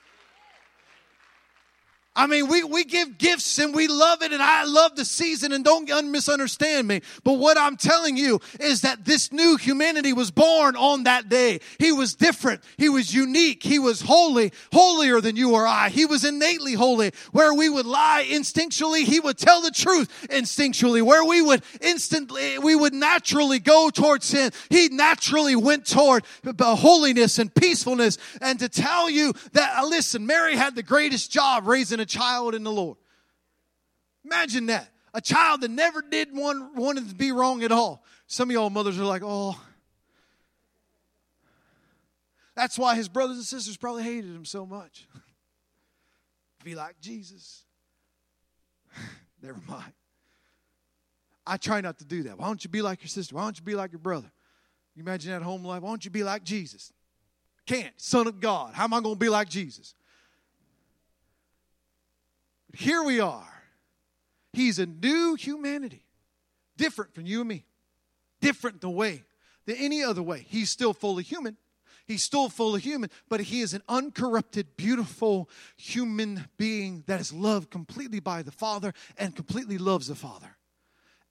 I 2.20 2.28
mean, 2.28 2.50
we, 2.50 2.66
we 2.66 2.84
give 2.84 3.18
gifts 3.18 3.60
and 3.60 3.74
we 3.74 3.88
love 3.88 4.22
it, 4.22 4.34
and 4.34 4.44
I 4.44 4.66
love 4.66 4.98
the 4.98 5.06
season, 5.06 5.54
and 5.54 5.64
don't 5.64 6.12
misunderstand 6.12 6.86
me. 6.86 7.00
But 7.24 7.36
what 7.36 7.58
I'm 7.58 7.78
telling 7.78 8.18
you 8.18 8.42
is 8.60 8.82
that 8.82 9.06
this 9.06 9.32
new 9.32 9.56
humanity 9.56 10.12
was 10.12 10.30
born 10.30 10.76
on 10.76 11.06
that 11.06 11.30
day. 11.30 11.62
He 11.78 11.94
was 11.94 12.16
different. 12.16 12.62
He 12.78 12.90
was 12.90 13.16
unique. 13.16 13.64
He 13.64 13.80
was 13.80 14.02
holy, 14.02 14.52
holier 14.74 15.22
than 15.22 15.38
you 15.38 15.54
or 15.54 15.66
I. 15.66 15.88
He 15.88 16.06
was 16.06 16.26
innately 16.26 16.74
holy. 16.74 17.14
Where 17.32 17.54
we 17.54 17.70
would 17.70 17.86
lie 17.86 18.28
instinctually, 18.30 19.06
he 19.06 19.22
would 19.22 19.38
tell 19.38 19.62
the 19.62 19.72
truth 19.72 20.28
instinctually. 20.30 21.02
Where 21.02 21.24
we 21.24 21.42
would 21.42 21.64
instantly, 21.80 22.60
we 22.60 22.76
would 22.76 22.94
naturally 22.94 23.60
go 23.60 23.90
towards 23.90 24.26
sin, 24.26 24.52
he 24.70 24.90
naturally 24.90 25.56
went 25.56 25.86
toward 25.86 26.26
holiness 26.60 27.40
and 27.40 27.56
peacefulness. 27.56 28.18
And 28.42 28.60
to 28.60 28.68
tell 28.68 29.10
you 29.10 29.32
that, 29.54 29.78
uh, 29.78 29.88
listen, 29.88 30.26
Mary 30.26 30.58
had 30.58 30.76
the 30.76 30.84
greatest 30.84 31.32
job 31.32 31.66
raising 31.66 32.02
a 32.02 32.09
child 32.10 32.56
in 32.56 32.64
the 32.64 32.72
Lord. 32.72 32.98
Imagine 34.26 34.66
that. 34.66 34.92
A 35.14 35.22
child 35.22 35.62
that 35.62 35.72
never 35.72 36.02
did 36.02 36.36
one 36.36 36.76
wanted 36.76 37.10
to 37.10 37.16
be 37.16 37.32
wrong 37.32 37.64
at 37.64 37.72
all. 37.72 38.04
Some 38.28 38.50
of 38.50 38.54
y'all 38.54 38.70
mothers 38.70 39.00
are 39.00 39.06
like, 39.06 39.22
oh. 39.26 39.60
That's 42.56 42.78
why 42.78 42.96
his 42.96 43.08
brothers 43.08 43.38
and 43.38 43.46
sisters 43.46 43.78
probably 43.78 44.04
hated 44.04 44.26
him 44.26 44.46
so 44.46 44.66
much. 44.66 45.08
be 46.64 46.76
like 46.76 47.00
Jesus. 47.00 47.64
Never 49.42 49.60
mind. 49.68 49.94
I 51.48 51.58
try 51.58 51.82
not 51.82 51.98
to 52.00 52.06
do 52.06 52.24
that. 52.24 52.38
Why 52.38 52.48
don't 52.48 52.64
you 52.64 52.70
be 52.70 52.82
like 52.82 53.02
your 53.02 53.08
sister? 53.08 53.36
Why 53.36 53.44
don't 53.44 53.58
you 53.58 53.64
be 53.64 53.76
like 53.76 53.92
your 53.92 54.00
brother? 54.00 54.30
You 54.96 55.02
imagine 55.02 55.32
that 55.32 55.42
home 55.42 55.64
life? 55.64 55.82
Why 55.82 55.90
don't 55.90 56.04
you 56.04 56.12
be 56.12 56.24
like 56.24 56.44
Jesus? 56.44 56.92
Can't. 57.66 57.94
Son 57.98 58.28
of 58.28 58.40
God. 58.40 58.74
How 58.74 58.84
am 58.84 58.94
I 58.94 59.00
going 59.00 59.16
to 59.16 59.20
be 59.20 59.30
like 59.30 59.50
Jesus? 59.50 59.96
But 62.72 62.80
here 62.80 63.04
we 63.04 63.20
are. 63.20 63.64
He's 64.54 64.80
a 64.80 64.86
new 64.86 65.36
humanity, 65.36 66.06
different 66.78 67.14
from 67.14 67.26
you 67.26 67.42
and 67.42 67.50
me, 67.50 67.66
different 68.42 68.82
the 68.82 68.90
way 68.90 69.24
than 69.66 69.76
any 69.78 70.04
other 70.04 70.24
way. 70.24 70.46
He's 70.48 70.70
still 70.70 70.94
fully 70.94 71.24
human. 71.24 71.58
He's 72.08 72.24
still 72.24 72.50
fully 72.50 72.82
human, 72.82 73.12
but 73.30 73.40
he 73.40 73.62
is 73.62 73.76
an 73.76 73.84
uncorrupted, 73.88 74.76
beautiful 74.76 75.48
human 75.78 76.48
being 76.58 77.04
that 77.06 77.22
is 77.22 77.32
loved 77.32 77.70
completely 77.70 78.20
by 78.20 78.42
the 78.42 78.52
Father 78.52 78.94
and 79.16 79.36
completely 79.36 79.78
loves 79.78 80.08
the 80.08 80.16
Father 80.16 80.58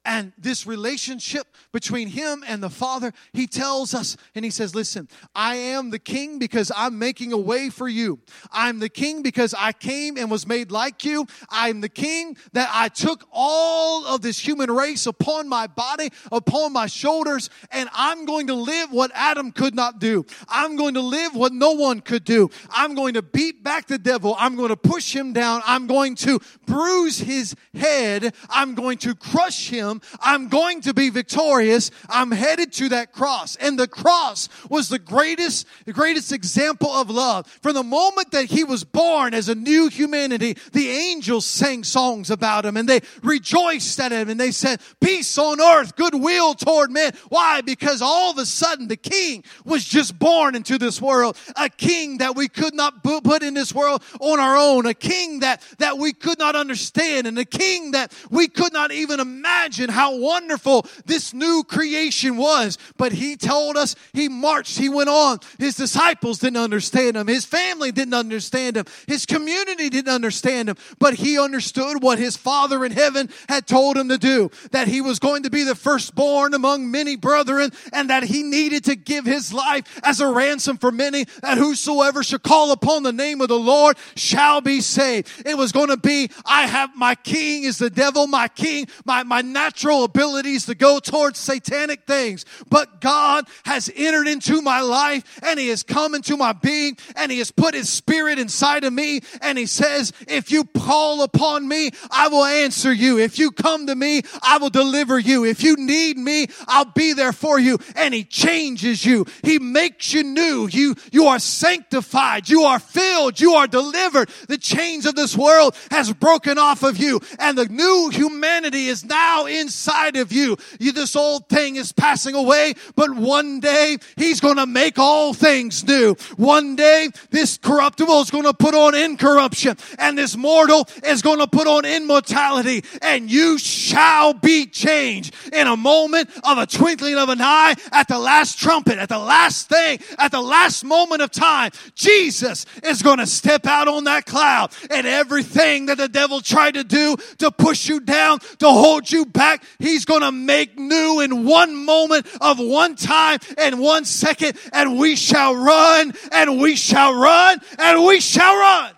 and 0.09 0.33
this 0.39 0.65
relationship 0.65 1.55
between 1.71 2.07
him 2.07 2.43
and 2.47 2.63
the 2.63 2.69
Father, 2.69 3.13
he 3.31 3.45
tells 3.45 3.93
us 3.93 4.17
and 4.33 4.43
he 4.43 4.49
says, 4.49 4.73
Listen, 4.73 5.07
I 5.35 5.55
am 5.55 5.91
the 5.91 5.99
king 5.99 6.39
because 6.39 6.71
I'm 6.75 6.97
making 6.97 7.31
a 7.31 7.37
way 7.37 7.69
for 7.69 7.87
you. 7.87 8.19
I'm 8.51 8.79
the 8.79 8.89
king 8.89 9.21
because 9.21 9.53
I 9.53 9.71
came 9.71 10.17
and 10.17 10.31
was 10.31 10.47
made 10.47 10.71
like 10.71 11.05
you. 11.05 11.27
I'm 11.51 11.81
the 11.81 11.89
king 11.89 12.37
that 12.53 12.71
I 12.73 12.87
took 12.87 13.23
all 13.31 14.07
of 14.07 14.21
this 14.21 14.39
human 14.39 14.71
race 14.71 15.05
upon 15.05 15.47
my 15.47 15.67
body, 15.67 16.09
upon 16.31 16.73
my 16.73 16.87
shoulders, 16.87 17.51
and 17.69 17.87
I'm 17.93 18.25
going 18.25 18.47
to 18.47 18.55
live 18.55 18.91
what 18.91 19.11
Adam 19.13 19.51
could 19.51 19.75
not 19.75 19.99
do. 19.99 20.25
I'm 20.47 20.75
going 20.75 20.95
to 20.95 21.01
live 21.01 21.35
what 21.35 21.53
no 21.53 21.73
one 21.73 21.99
could 21.99 22.23
do. 22.23 22.49
I'm 22.71 22.95
going 22.95 23.13
to 23.13 23.21
beat 23.21 23.63
back 23.63 23.85
the 23.85 23.99
devil. 23.99 24.35
I'm 24.39 24.55
going 24.55 24.69
to 24.69 24.77
push 24.77 25.15
him 25.15 25.33
down. 25.33 25.61
I'm 25.67 25.85
going 25.85 26.15
to 26.15 26.39
bruise 26.65 27.19
his 27.19 27.55
head. 27.75 28.33
I'm 28.49 28.73
going 28.73 28.97
to 28.99 29.13
crush 29.13 29.69
him 29.69 29.98
I'm 30.19 30.47
going 30.47 30.81
to 30.81 30.93
be 30.93 31.09
victorious. 31.09 31.91
I'm 32.09 32.31
headed 32.31 32.73
to 32.73 32.89
that 32.89 33.11
cross. 33.11 33.55
And 33.55 33.77
the 33.77 33.87
cross 33.87 34.49
was 34.69 34.89
the 34.89 34.99
greatest, 34.99 35.67
the 35.85 35.93
greatest 35.93 36.31
example 36.31 36.89
of 36.89 37.09
love. 37.09 37.47
From 37.61 37.73
the 37.73 37.83
moment 37.83 38.31
that 38.31 38.45
he 38.45 38.63
was 38.63 38.83
born 38.83 39.33
as 39.33 39.49
a 39.49 39.55
new 39.55 39.89
humanity, 39.89 40.57
the 40.71 40.89
angels 40.89 41.45
sang 41.45 41.83
songs 41.83 42.29
about 42.29 42.65
him 42.65 42.77
and 42.77 42.87
they 42.87 43.01
rejoiced 43.23 43.99
at 43.99 44.11
him 44.11 44.29
and 44.29 44.39
they 44.39 44.51
said, 44.51 44.81
peace 44.99 45.37
on 45.37 45.61
earth, 45.61 45.95
goodwill 45.95 46.53
toward 46.53 46.91
men. 46.91 47.13
Why? 47.29 47.61
Because 47.61 48.01
all 48.01 48.31
of 48.31 48.37
a 48.37 48.45
sudden 48.45 48.87
the 48.87 48.97
king 48.97 49.43
was 49.65 49.85
just 49.85 50.17
born 50.19 50.55
into 50.55 50.77
this 50.77 51.01
world. 51.01 51.37
A 51.55 51.69
king 51.69 52.19
that 52.19 52.35
we 52.35 52.47
could 52.47 52.73
not 52.73 53.03
put 53.03 53.43
in 53.43 53.53
this 53.53 53.73
world 53.73 54.03
on 54.19 54.39
our 54.39 54.57
own. 54.57 54.85
A 54.85 54.93
king 54.93 55.39
that, 55.39 55.61
that 55.77 55.97
we 55.97 56.13
could 56.13 56.39
not 56.39 56.55
understand 56.55 57.27
and 57.27 57.37
a 57.39 57.45
king 57.45 57.91
that 57.91 58.13
we 58.29 58.47
could 58.47 58.73
not 58.73 58.91
even 58.91 59.19
imagine 59.19 59.78
imagine 59.79 59.93
how 59.93 60.17
wonderful 60.17 60.85
this 61.05 61.33
new 61.33 61.63
creation 61.63 62.37
was. 62.37 62.77
But 62.97 63.11
he 63.11 63.35
told 63.35 63.77
us, 63.77 63.95
he 64.13 64.29
marched, 64.29 64.77
he 64.77 64.89
went 64.89 65.09
on. 65.09 65.39
His 65.57 65.75
disciples 65.75 66.39
didn't 66.39 66.57
understand 66.57 67.17
him. 67.17 67.27
His 67.27 67.45
family 67.45 67.91
didn't 67.91 68.13
understand 68.13 68.77
him. 68.77 68.85
His 69.07 69.25
community 69.25 69.89
didn't 69.89 70.13
understand 70.13 70.69
him. 70.69 70.77
But 70.99 71.15
he 71.15 71.39
understood 71.39 72.01
what 72.03 72.19
his 72.19 72.35
Father 72.37 72.85
in 72.85 72.91
heaven 72.91 73.29
had 73.47 73.67
told 73.67 73.97
him 73.97 74.09
to 74.09 74.17
do. 74.17 74.49
That 74.71 74.87
he 74.87 75.01
was 75.01 75.19
going 75.19 75.43
to 75.43 75.49
be 75.49 75.63
the 75.63 75.75
firstborn 75.75 76.53
among 76.53 76.91
many 76.91 77.15
brethren 77.15 77.71
and 77.93 78.09
that 78.09 78.23
he 78.23 78.43
needed 78.43 78.85
to 78.85 78.95
give 78.95 79.25
his 79.25 79.53
life 79.53 79.99
as 80.03 80.19
a 80.19 80.27
ransom 80.27 80.77
for 80.77 80.91
many. 80.91 81.25
That 81.41 81.57
whosoever 81.57 82.23
should 82.23 82.43
call 82.43 82.71
upon 82.71 83.03
the 83.03 83.13
name 83.13 83.41
of 83.41 83.47
the 83.47 83.59
Lord 83.59 83.97
shall 84.15 84.61
be 84.61 84.81
saved. 84.81 85.29
It 85.45 85.57
was 85.57 85.71
going 85.71 85.89
to 85.89 85.97
be, 85.97 86.29
I 86.45 86.67
have 86.67 86.95
my 86.95 87.15
king 87.15 87.63
is 87.63 87.77
the 87.77 87.89
devil, 87.89 88.27
my 88.27 88.47
king, 88.47 88.87
my, 89.05 89.23
my 89.23 89.41
natural 89.69 90.03
abilities 90.03 90.65
to 90.65 90.73
go 90.73 90.99
towards 90.99 91.37
satanic 91.37 92.01
things. 92.07 92.43
But 92.69 93.01
God 93.01 93.47
has 93.65 93.91
entered 93.95 94.27
into 94.27 94.63
my 94.63 94.81
life 94.81 95.39
and 95.43 95.59
he 95.59 95.67
has 95.67 95.83
come 95.83 96.15
into 96.15 96.35
my 96.35 96.53
being 96.53 96.97
and 97.15 97.31
he 97.31 97.37
has 97.37 97.51
put 97.51 97.75
his 97.75 97.87
spirit 97.87 98.39
inside 98.39 98.83
of 98.83 98.91
me. 98.91 99.21
And 99.43 99.59
he 99.59 99.67
says, 99.67 100.11
if 100.27 100.49
you 100.49 100.63
call 100.63 101.21
upon 101.21 101.67
me, 101.67 101.91
I 102.09 102.29
will 102.29 102.43
answer 102.43 102.91
you. 102.91 103.19
If 103.19 103.37
you 103.37 103.51
come 103.51 103.85
to 103.85 103.95
me, 103.95 104.23
I 104.41 104.57
will 104.57 104.71
deliver 104.71 105.19
you. 105.19 105.45
If 105.45 105.61
you 105.61 105.75
need 105.75 106.17
me, 106.17 106.47
I'll 106.67 106.85
be 106.85 107.13
there 107.13 107.31
for 107.31 107.59
you. 107.59 107.77
And 107.95 108.11
he 108.11 108.23
changes 108.23 109.05
you. 109.05 109.27
He 109.43 109.59
makes 109.59 110.11
you 110.13 110.23
new. 110.23 110.67
You, 110.67 110.95
you 111.11 111.27
are 111.27 111.37
sanctified. 111.37 112.49
You 112.49 112.63
are 112.63 112.79
filled. 112.79 113.39
You 113.39 113.53
are 113.53 113.67
delivered. 113.67 114.29
The 114.47 114.57
chains 114.57 115.05
of 115.05 115.13
this 115.13 115.37
world 115.37 115.75
has 115.91 116.11
broken 116.11 116.57
off 116.57 116.81
of 116.81 116.97
you 116.97 117.21
and 117.37 117.55
the 117.55 117.67
new 117.69 118.09
humanity 118.11 118.87
is 118.87 119.05
now 119.05 119.45
inside 119.59 120.15
of 120.15 120.31
you. 120.31 120.57
you 120.79 120.91
this 120.91 121.15
old 121.15 121.47
thing 121.49 121.75
is 121.75 121.91
passing 121.91 122.35
away, 122.35 122.73
but 122.95 123.15
one 123.15 123.59
day 123.59 123.97
he's 124.17 124.39
going 124.39 124.57
to 124.57 124.65
make 124.65 124.97
all 124.97 125.33
things 125.33 125.85
new. 125.85 126.15
One 126.37 126.75
day 126.75 127.09
this 127.29 127.57
corruptible 127.57 128.21
is 128.21 128.31
going 128.31 128.45
to 128.45 128.53
put 128.53 128.73
on 128.73 128.95
incorruption 128.95 129.77
and 129.97 130.17
this 130.17 130.35
mortal 130.35 130.87
is 131.03 131.21
going 131.21 131.39
to 131.39 131.47
put 131.47 131.67
on 131.67 131.85
immortality 131.85 132.83
and 133.01 133.29
you 133.29 133.57
shall 133.57 134.33
be 134.33 134.65
changed 134.65 135.35
in 135.53 135.67
a 135.67 135.77
moment 135.77 136.29
of 136.43 136.57
a 136.57 136.65
twinkling 136.65 137.17
of 137.17 137.29
an 137.29 137.41
eye 137.41 137.75
at 137.91 138.07
the 138.07 138.19
last 138.19 138.57
trumpet, 138.59 138.97
at 138.97 139.09
the 139.09 139.19
last 139.19 139.69
thing, 139.69 139.99
at 140.17 140.31
the 140.31 140.41
last 140.41 140.83
moment 140.83 141.21
of 141.21 141.31
time. 141.31 141.71
Jesus 141.95 142.65
is 142.83 143.01
going 143.01 143.19
to 143.19 143.27
step 143.27 143.65
out 143.65 143.87
on 143.87 144.05
that 144.05 144.25
cloud 144.25 144.71
and 144.89 145.05
everything 145.05 145.87
that 145.87 145.97
the 145.97 146.07
devil 146.07 146.41
tried 146.41 146.75
to 146.75 146.83
do 146.83 147.15
to 147.39 147.51
push 147.51 147.89
you 147.89 147.99
down, 147.99 148.39
to 148.59 148.67
hold 148.67 149.11
you 149.11 149.25
back, 149.25 149.48
he's 149.79 150.05
going 150.05 150.21
to 150.21 150.31
make 150.31 150.77
new 150.77 151.19
in 151.21 151.45
one 151.45 151.75
moment 151.75 152.27
of 152.41 152.59
one 152.59 152.95
time 152.95 153.39
and 153.57 153.79
one 153.79 154.05
second 154.05 154.57
and 154.73 154.97
we 154.97 155.15
shall 155.15 155.55
run 155.55 156.13
and 156.31 156.59
we 156.59 156.75
shall 156.75 157.13
run 157.13 157.59
and 157.77 158.05
we 158.05 158.19
shall 158.19 158.55
run. 158.55 158.93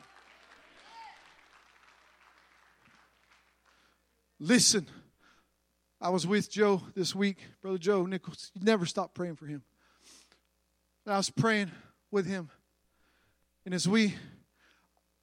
Listen, 4.40 4.88
I 6.00 6.10
was 6.10 6.26
with 6.26 6.50
Joe 6.50 6.82
this 6.96 7.14
week, 7.14 7.38
Brother 7.62 7.78
Joe 7.78 8.08
Nichols. 8.08 8.52
You 8.56 8.66
never 8.66 8.88
stop 8.88 9.14
praying 9.14 9.36
for 9.36 9.46
him. 9.46 9.62
And 11.06 11.14
I 11.14 11.18
was 11.18 11.30
praying 11.30 11.72
with 12.10 12.26
him. 12.26 12.50
And 13.66 13.76
as 13.76 13.88
we 13.88 14.16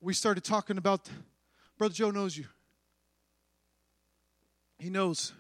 we 0.01 0.15
started 0.15 0.45
talking 0.45 0.79
about 0.79 1.09
Brother 1.77 1.95
Joe 1.95 2.11
knows 2.11 2.37
you. 2.37 2.45
He 4.79 4.91
knows. 4.91 5.33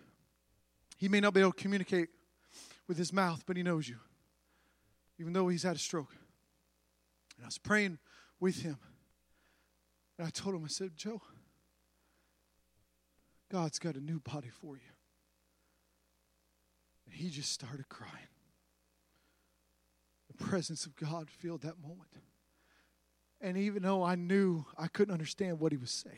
He 0.96 1.08
may 1.08 1.20
not 1.20 1.32
be 1.32 1.40
able 1.40 1.52
to 1.52 1.62
communicate 1.62 2.08
with 2.88 2.98
his 2.98 3.12
mouth, 3.12 3.44
but 3.46 3.56
he 3.56 3.62
knows 3.62 3.88
you. 3.88 3.96
Even 5.18 5.32
though 5.32 5.48
he's 5.48 5.62
had 5.62 5.76
a 5.76 5.78
stroke. 5.78 6.14
And 7.36 7.44
I 7.44 7.48
was 7.48 7.58
praying 7.58 7.98
with 8.40 8.62
him. 8.62 8.78
And 10.16 10.26
I 10.26 10.30
told 10.30 10.56
him, 10.56 10.64
I 10.64 10.68
said, 10.68 10.96
Joe, 10.96 11.22
God's 13.50 13.78
got 13.78 13.94
a 13.94 14.00
new 14.00 14.20
body 14.20 14.48
for 14.48 14.74
you. 14.74 14.82
And 17.06 17.14
he 17.14 17.30
just 17.30 17.52
started 17.52 17.88
crying. 17.88 18.12
The 20.28 20.44
presence 20.44 20.84
of 20.84 20.96
God 20.96 21.30
filled 21.30 21.62
that 21.62 21.80
moment. 21.80 22.10
And 23.40 23.56
even 23.56 23.82
though 23.84 24.02
I 24.02 24.16
knew 24.16 24.64
I 24.76 24.88
couldn't 24.88 25.14
understand 25.14 25.60
what 25.60 25.70
he 25.72 25.78
was 25.78 25.90
saying, 25.90 26.16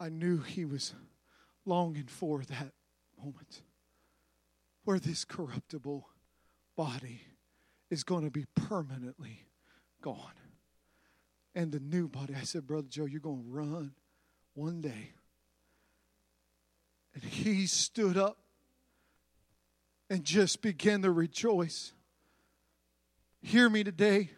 I 0.00 0.08
knew 0.08 0.38
he 0.38 0.64
was 0.64 0.92
longing 1.66 2.06
for 2.06 2.42
that 2.44 2.72
moment 3.22 3.62
where 4.84 4.98
this 4.98 5.24
corruptible 5.24 6.08
body 6.76 7.20
is 7.90 8.04
going 8.04 8.24
to 8.24 8.30
be 8.30 8.46
permanently 8.54 9.46
gone. 10.00 10.32
And 11.54 11.72
the 11.72 11.80
new 11.80 12.08
body, 12.08 12.34
I 12.34 12.44
said, 12.44 12.66
Brother 12.66 12.86
Joe, 12.88 13.06
you're 13.06 13.20
going 13.20 13.42
to 13.42 13.50
run 13.50 13.92
one 14.54 14.80
day 14.80 15.12
and 17.16 17.24
he 17.24 17.66
stood 17.66 18.18
up 18.18 18.36
and 20.10 20.22
just 20.22 20.60
began 20.60 21.02
to 21.02 21.10
rejoice. 21.10 21.92
Hear 23.40 23.70
me 23.70 23.84
today. 23.84 24.30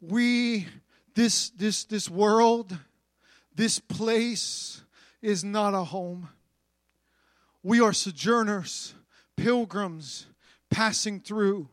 We, 0.00 0.66
this, 1.14 1.50
this, 1.50 1.84
this 1.84 2.10
world, 2.10 2.76
this 3.54 3.78
place 3.78 4.82
is 5.22 5.44
not 5.44 5.72
a 5.72 5.84
home. 5.84 6.28
We 7.62 7.80
are 7.80 7.92
sojourners, 7.92 8.94
pilgrims 9.36 10.26
passing 10.68 11.20
through. 11.20 11.68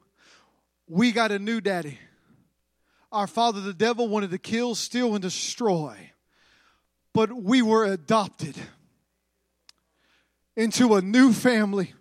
We 0.88 1.12
got 1.12 1.32
a 1.32 1.40
new 1.40 1.60
daddy. 1.60 1.98
Our 3.12 3.26
father, 3.28 3.60
the 3.60 3.74
devil, 3.74 4.08
wanted 4.08 4.30
to 4.32 4.38
kill, 4.38 4.76
steal, 4.76 5.16
and 5.16 5.22
destroy. 5.22 6.12
But 7.12 7.34
we 7.34 7.64
were 7.64 7.86
adopted 7.86 8.56
into 10.56 10.94
a 10.96 11.02
new 11.02 11.34
family 11.34 11.94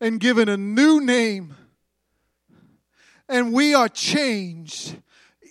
and 0.00 0.18
given 0.18 0.48
a 0.48 0.56
new 0.56 1.00
name. 1.00 1.54
And 3.28 3.52
we 3.52 3.74
are 3.74 3.88
changed 3.88 4.96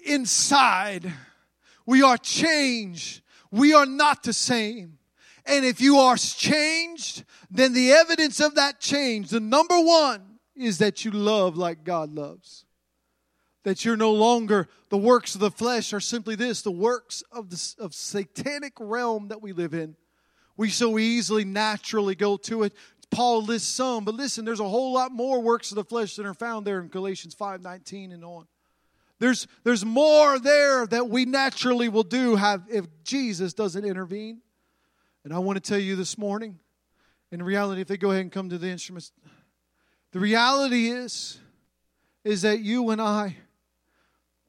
inside. 0.06 1.12
We 1.86 2.03
are 2.03 2.17
changed. 2.17 3.22
We 3.53 3.75
are 3.75 3.85
not 3.85 4.23
the 4.23 4.33
same. 4.33 4.97
And 5.45 5.63
if 5.63 5.79
you 5.79 5.97
are 5.97 6.17
changed, 6.17 7.23
then 7.51 7.73
the 7.73 7.91
evidence 7.91 8.39
of 8.39 8.55
that 8.55 8.79
change, 8.79 9.29
the 9.29 9.39
number 9.39 9.79
one, 9.79 10.39
is 10.55 10.79
that 10.79 11.05
you 11.05 11.11
love 11.11 11.55
like 11.55 11.83
God 11.83 12.11
loves. 12.15 12.65
That 13.63 13.85
you're 13.85 13.95
no 13.95 14.11
longer 14.11 14.69
the 14.89 14.97
works 14.97 15.35
of 15.35 15.41
the 15.41 15.51
flesh 15.51 15.93
are 15.93 15.99
simply 15.99 16.33
this 16.33 16.63
the 16.63 16.71
works 16.71 17.23
of 17.31 17.51
the 17.51 17.75
of 17.77 17.93
satanic 17.93 18.73
realm 18.79 19.27
that 19.27 19.43
we 19.43 19.53
live 19.53 19.75
in. 19.75 19.95
We 20.57 20.71
so 20.71 20.97
easily 20.97 21.45
naturally 21.45 22.15
go 22.15 22.37
to 22.37 22.63
it. 22.63 22.73
Paul 23.11 23.43
lists 23.43 23.69
some, 23.69 24.03
but 24.03 24.15
listen, 24.15 24.45
there's 24.45 24.59
a 24.59 24.67
whole 24.67 24.93
lot 24.93 25.11
more 25.11 25.39
works 25.39 25.71
of 25.71 25.75
the 25.75 25.83
flesh 25.83 26.15
that 26.15 26.25
are 26.25 26.33
found 26.33 26.65
there 26.65 26.81
in 26.81 26.87
Galatians 26.87 27.35
5:19 27.35 28.13
and 28.13 28.25
on. 28.25 28.47
There's, 29.23 29.47
there's 29.63 29.86
more 29.86 30.38
there 30.38 30.86
that 30.88 31.07
we 31.07 31.23
naturally 31.23 31.88
will 31.88 32.03
do 32.03 32.36
have 32.36 32.65
if 32.69 32.88
Jesus 33.05 33.53
doesn't 33.53 33.86
intervene. 33.86 34.41
And 35.23 35.33
I 35.33 35.39
want 35.39 35.55
to 35.55 35.62
tell 35.62 35.79
you 35.79 35.95
this 35.95 36.17
morning, 36.17 36.59
in 37.31 37.41
reality, 37.41 37.79
if 37.79 37.88
they 37.88 37.95
go 37.95 38.12
ahead 38.12 38.23
and 38.23 38.31
come 38.33 38.49
to 38.49 38.57
the 38.57 38.67
instruments, 38.67 39.13
the 40.12 40.19
reality 40.19 40.89
is, 40.89 41.39
is 42.25 42.41
that 42.41 42.59
you 42.59 42.89
and 42.89 43.01
I, 43.01 43.38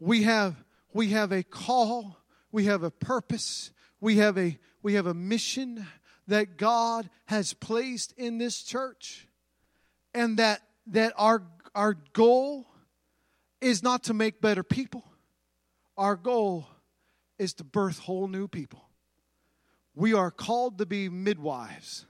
we 0.00 0.24
have, 0.24 0.56
we 0.92 1.10
have 1.10 1.30
a 1.30 1.44
call, 1.44 2.16
we 2.50 2.64
have 2.64 2.82
a 2.82 2.90
purpose, 2.90 3.70
we 4.00 4.16
have 4.16 4.36
a 4.36 4.58
we 4.82 4.94
have 4.94 5.06
a 5.06 5.14
mission 5.14 5.86
that 6.26 6.56
God 6.56 7.08
has 7.26 7.54
placed 7.54 8.12
in 8.18 8.38
this 8.38 8.60
church. 8.60 9.28
And 10.12 10.36
that 10.38 10.62
that 10.88 11.12
our 11.16 11.44
our 11.76 11.94
goal 12.12 12.66
is 13.64 13.82
not 13.82 14.04
to 14.04 14.14
make 14.14 14.40
better 14.40 14.62
people. 14.62 15.04
Our 15.96 16.16
goal 16.16 16.68
is 17.38 17.54
to 17.54 17.64
birth 17.64 17.98
whole 17.98 18.28
new 18.28 18.46
people. 18.46 18.88
We 19.94 20.12
are 20.12 20.30
called 20.30 20.78
to 20.78 20.86
be 20.86 21.08
midwives. 21.08 22.04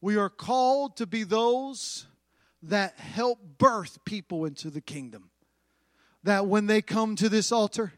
We 0.00 0.16
are 0.16 0.28
called 0.28 0.96
to 0.96 1.06
be 1.06 1.22
those 1.22 2.06
that 2.62 2.98
help 2.98 3.38
birth 3.58 4.04
people 4.04 4.44
into 4.44 4.70
the 4.70 4.80
kingdom. 4.80 5.30
That 6.24 6.46
when 6.46 6.66
they 6.66 6.82
come 6.82 7.14
to 7.16 7.28
this 7.28 7.52
altar, 7.52 7.92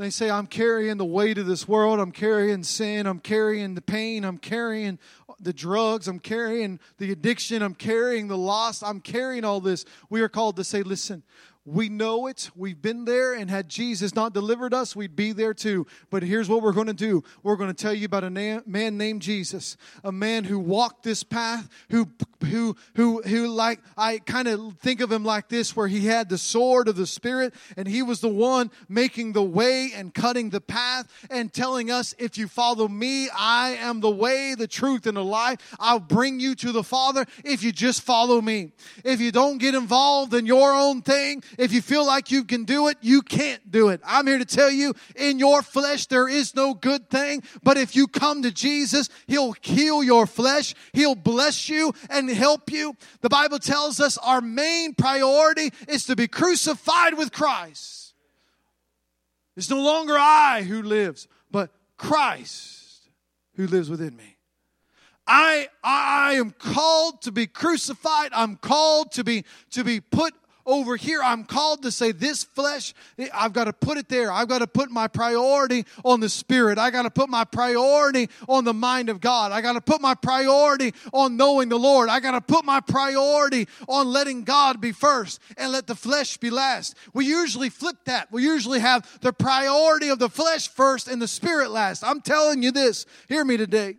and 0.00 0.06
they 0.06 0.10
say, 0.10 0.30
I'm 0.30 0.46
carrying 0.46 0.96
the 0.96 1.04
weight 1.04 1.36
of 1.36 1.44
this 1.44 1.68
world. 1.68 2.00
I'm 2.00 2.10
carrying 2.10 2.62
sin. 2.62 3.06
I'm 3.06 3.18
carrying 3.18 3.74
the 3.74 3.82
pain. 3.82 4.24
I'm 4.24 4.38
carrying 4.38 4.98
the 5.38 5.52
drugs. 5.52 6.08
I'm 6.08 6.18
carrying 6.18 6.80
the 6.96 7.12
addiction. 7.12 7.60
I'm 7.60 7.74
carrying 7.74 8.26
the 8.26 8.38
loss. 8.38 8.82
I'm 8.82 9.02
carrying 9.02 9.44
all 9.44 9.60
this. 9.60 9.84
We 10.08 10.22
are 10.22 10.28
called 10.30 10.56
to 10.56 10.64
say, 10.64 10.82
listen, 10.82 11.22
We 11.66 11.90
know 11.90 12.26
it. 12.26 12.50
We've 12.56 12.80
been 12.80 13.04
there, 13.04 13.34
and 13.34 13.50
had 13.50 13.68
Jesus 13.68 14.14
not 14.14 14.32
delivered 14.32 14.72
us, 14.72 14.96
we'd 14.96 15.14
be 15.14 15.32
there 15.32 15.52
too. 15.52 15.86
But 16.08 16.22
here's 16.22 16.48
what 16.48 16.62
we're 16.62 16.72
going 16.72 16.86
to 16.86 16.94
do 16.94 17.22
we're 17.42 17.56
going 17.56 17.68
to 17.68 17.74
tell 17.74 17.92
you 17.92 18.06
about 18.06 18.24
a 18.24 18.30
na- 18.30 18.62
man 18.64 18.96
named 18.96 19.20
Jesus, 19.20 19.76
a 20.02 20.10
man 20.10 20.44
who 20.44 20.58
walked 20.58 21.02
this 21.02 21.22
path, 21.22 21.68
who, 21.90 22.08
who, 22.44 22.76
who, 22.96 23.20
who 23.22 23.48
like, 23.48 23.80
I 23.94 24.18
kind 24.20 24.48
of 24.48 24.78
think 24.78 25.02
of 25.02 25.12
him 25.12 25.22
like 25.22 25.50
this, 25.50 25.76
where 25.76 25.86
he 25.86 26.06
had 26.06 26.30
the 26.30 26.38
sword 26.38 26.88
of 26.88 26.96
the 26.96 27.06
Spirit, 27.06 27.52
and 27.76 27.86
he 27.86 28.00
was 28.00 28.20
the 28.20 28.28
one 28.28 28.70
making 28.88 29.32
the 29.32 29.42
way 29.42 29.90
and 29.94 30.14
cutting 30.14 30.48
the 30.48 30.62
path 30.62 31.08
and 31.30 31.52
telling 31.52 31.90
us, 31.90 32.14
if 32.18 32.38
you 32.38 32.48
follow 32.48 32.88
me, 32.88 33.28
I 33.36 33.76
am 33.80 34.00
the 34.00 34.10
way, 34.10 34.54
the 34.54 34.66
truth, 34.66 35.06
and 35.06 35.16
the 35.16 35.24
life. 35.24 35.58
I'll 35.78 36.00
bring 36.00 36.40
you 36.40 36.54
to 36.54 36.72
the 36.72 36.82
Father 36.84 37.26
if 37.44 37.62
you 37.62 37.70
just 37.70 38.00
follow 38.00 38.40
me. 38.40 38.72
If 39.04 39.20
you 39.20 39.30
don't 39.30 39.58
get 39.58 39.74
involved 39.74 40.32
in 40.32 40.46
your 40.46 40.72
own 40.72 41.02
thing, 41.02 41.42
if 41.58 41.72
you 41.72 41.82
feel 41.82 42.06
like 42.06 42.30
you 42.30 42.44
can 42.44 42.64
do 42.64 42.88
it, 42.88 42.98
you 43.00 43.22
can't 43.22 43.70
do 43.70 43.88
it. 43.88 44.00
I'm 44.04 44.26
here 44.26 44.38
to 44.38 44.44
tell 44.44 44.70
you, 44.70 44.94
in 45.16 45.38
your 45.38 45.62
flesh, 45.62 46.06
there 46.06 46.28
is 46.28 46.54
no 46.54 46.74
good 46.74 47.10
thing. 47.10 47.42
But 47.62 47.76
if 47.76 47.94
you 47.96 48.06
come 48.06 48.42
to 48.42 48.50
Jesus, 48.50 49.08
He'll 49.26 49.52
heal 49.60 50.02
your 50.02 50.26
flesh, 50.26 50.74
He'll 50.92 51.14
bless 51.14 51.68
you 51.68 51.92
and 52.08 52.28
help 52.30 52.70
you. 52.70 52.96
The 53.20 53.28
Bible 53.28 53.58
tells 53.58 54.00
us 54.00 54.18
our 54.18 54.40
main 54.40 54.94
priority 54.94 55.70
is 55.88 56.04
to 56.06 56.16
be 56.16 56.28
crucified 56.28 57.14
with 57.14 57.32
Christ. 57.32 58.14
It's 59.56 59.70
no 59.70 59.82
longer 59.82 60.16
I 60.16 60.62
who 60.62 60.82
lives, 60.82 61.28
but 61.50 61.70
Christ 61.96 63.08
who 63.56 63.66
lives 63.66 63.90
within 63.90 64.16
me. 64.16 64.38
I, 65.26 65.68
I 65.84 66.32
am 66.34 66.50
called 66.50 67.22
to 67.22 67.30
be 67.30 67.46
crucified. 67.46 68.30
I'm 68.32 68.56
called 68.56 69.12
to 69.12 69.22
be, 69.22 69.44
to 69.70 69.84
be 69.84 70.00
put 70.00 70.34
over 70.66 70.96
here, 70.96 71.20
I'm 71.22 71.44
called 71.44 71.82
to 71.82 71.90
say, 71.90 72.12
This 72.12 72.44
flesh, 72.44 72.94
I've 73.32 73.52
got 73.52 73.64
to 73.64 73.72
put 73.72 73.98
it 73.98 74.08
there. 74.08 74.30
I've 74.30 74.48
got 74.48 74.58
to 74.58 74.66
put 74.66 74.90
my 74.90 75.08
priority 75.08 75.86
on 76.04 76.20
the 76.20 76.28
Spirit. 76.28 76.78
I 76.78 76.90
got 76.90 77.02
to 77.02 77.10
put 77.10 77.28
my 77.28 77.44
priority 77.44 78.28
on 78.48 78.64
the 78.64 78.74
mind 78.74 79.08
of 79.08 79.20
God. 79.20 79.52
I 79.52 79.60
got 79.60 79.74
to 79.74 79.80
put 79.80 80.00
my 80.00 80.14
priority 80.14 80.94
on 81.12 81.36
knowing 81.36 81.68
the 81.68 81.78
Lord. 81.78 82.08
I 82.08 82.20
got 82.20 82.32
to 82.32 82.40
put 82.40 82.64
my 82.64 82.80
priority 82.80 83.68
on 83.88 84.08
letting 84.08 84.44
God 84.44 84.80
be 84.80 84.92
first 84.92 85.40
and 85.56 85.72
let 85.72 85.86
the 85.86 85.94
flesh 85.94 86.36
be 86.36 86.50
last. 86.50 86.96
We 87.12 87.26
usually 87.26 87.70
flip 87.70 87.96
that. 88.04 88.30
We 88.30 88.42
usually 88.42 88.80
have 88.80 89.20
the 89.20 89.32
priority 89.32 90.08
of 90.08 90.18
the 90.18 90.28
flesh 90.28 90.68
first 90.68 91.08
and 91.08 91.20
the 91.20 91.28
Spirit 91.28 91.70
last. 91.70 92.04
I'm 92.04 92.20
telling 92.20 92.62
you 92.62 92.70
this. 92.70 93.06
Hear 93.28 93.44
me 93.44 93.56
today. 93.56 93.96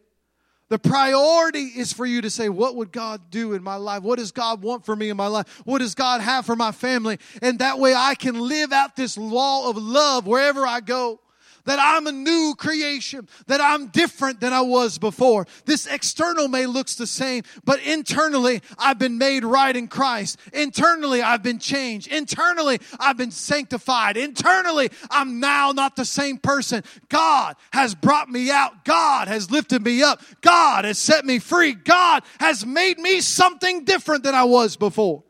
The 0.71 0.79
priority 0.79 1.65
is 1.65 1.91
for 1.91 2.05
you 2.05 2.21
to 2.21 2.29
say, 2.29 2.47
What 2.47 2.77
would 2.77 2.93
God 2.93 3.29
do 3.29 3.51
in 3.51 3.61
my 3.61 3.75
life? 3.75 4.03
What 4.03 4.19
does 4.19 4.31
God 4.31 4.61
want 4.61 4.85
for 4.85 4.95
me 4.95 5.09
in 5.09 5.17
my 5.17 5.27
life? 5.27 5.61
What 5.65 5.79
does 5.79 5.95
God 5.95 6.21
have 6.21 6.45
for 6.45 6.55
my 6.55 6.71
family? 6.71 7.19
And 7.41 7.59
that 7.59 7.77
way 7.77 7.93
I 7.93 8.15
can 8.15 8.39
live 8.39 8.71
out 8.71 8.95
this 8.95 9.17
law 9.17 9.69
of 9.69 9.75
love 9.75 10.25
wherever 10.25 10.65
I 10.65 10.79
go 10.79 11.19
that 11.65 11.79
I'm 11.79 12.07
a 12.07 12.11
new 12.11 12.55
creation, 12.57 13.27
that 13.47 13.61
I'm 13.61 13.87
different 13.87 14.39
than 14.39 14.53
I 14.53 14.61
was 14.61 14.97
before. 14.97 15.47
This 15.65 15.87
external 15.87 16.47
may 16.47 16.65
looks 16.65 16.95
the 16.95 17.07
same, 17.07 17.43
but 17.63 17.81
internally 17.81 18.61
I've 18.77 18.99
been 18.99 19.17
made 19.17 19.43
right 19.43 19.75
in 19.75 19.87
Christ. 19.87 20.39
Internally 20.53 21.21
I've 21.21 21.43
been 21.43 21.59
changed. 21.59 22.07
Internally 22.07 22.79
I've 22.99 23.17
been 23.17 23.31
sanctified. 23.31 24.17
Internally 24.17 24.89
I'm 25.09 25.39
now 25.39 25.71
not 25.71 25.95
the 25.95 26.05
same 26.05 26.37
person. 26.37 26.83
God 27.09 27.55
has 27.71 27.95
brought 27.95 28.29
me 28.29 28.51
out. 28.51 28.85
God 28.85 29.27
has 29.27 29.51
lifted 29.51 29.83
me 29.83 30.03
up. 30.03 30.21
God 30.41 30.85
has 30.85 30.97
set 30.97 31.25
me 31.25 31.39
free. 31.39 31.73
God 31.73 32.23
has 32.39 32.65
made 32.65 32.97
me 32.97 33.21
something 33.21 33.85
different 33.85 34.23
than 34.23 34.35
I 34.35 34.43
was 34.43 34.75
before. 34.75 35.23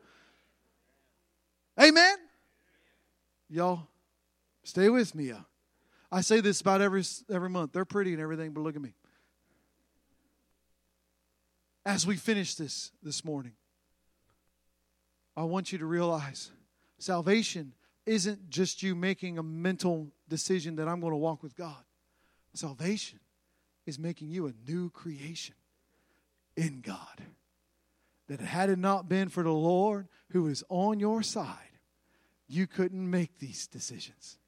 Amen. 1.80 2.16
Y'all, 3.48 3.88
stay 4.64 4.88
with 4.88 5.14
me. 5.14 5.28
Y'all. 5.28 5.44
I 6.14 6.20
say 6.20 6.40
this 6.42 6.60
about 6.60 6.82
every 6.82 7.02
every 7.30 7.48
month. 7.48 7.72
They're 7.72 7.86
pretty 7.86 8.12
and 8.12 8.20
everything, 8.20 8.52
but 8.52 8.60
look 8.60 8.76
at 8.76 8.82
me. 8.82 8.92
As 11.86 12.06
we 12.06 12.16
finish 12.16 12.54
this 12.54 12.92
this 13.02 13.24
morning, 13.24 13.54
I 15.34 15.44
want 15.44 15.72
you 15.72 15.78
to 15.78 15.86
realize 15.86 16.50
salvation 16.98 17.72
isn't 18.04 18.50
just 18.50 18.82
you 18.82 18.94
making 18.94 19.38
a 19.38 19.42
mental 19.42 20.12
decision 20.28 20.76
that 20.76 20.86
I'm 20.86 21.00
going 21.00 21.12
to 21.12 21.16
walk 21.16 21.42
with 21.42 21.56
God. 21.56 21.82
Salvation 22.52 23.20
is 23.86 23.98
making 23.98 24.28
you 24.28 24.46
a 24.46 24.52
new 24.68 24.90
creation 24.90 25.54
in 26.56 26.82
God. 26.82 27.22
That 28.28 28.40
had 28.40 28.68
it 28.68 28.78
not 28.78 29.08
been 29.08 29.30
for 29.30 29.42
the 29.42 29.50
Lord 29.50 30.08
who 30.30 30.46
is 30.46 30.62
on 30.68 31.00
your 31.00 31.22
side, 31.22 31.78
you 32.48 32.66
couldn't 32.66 33.10
make 33.10 33.38
these 33.38 33.66
decisions. 33.66 34.38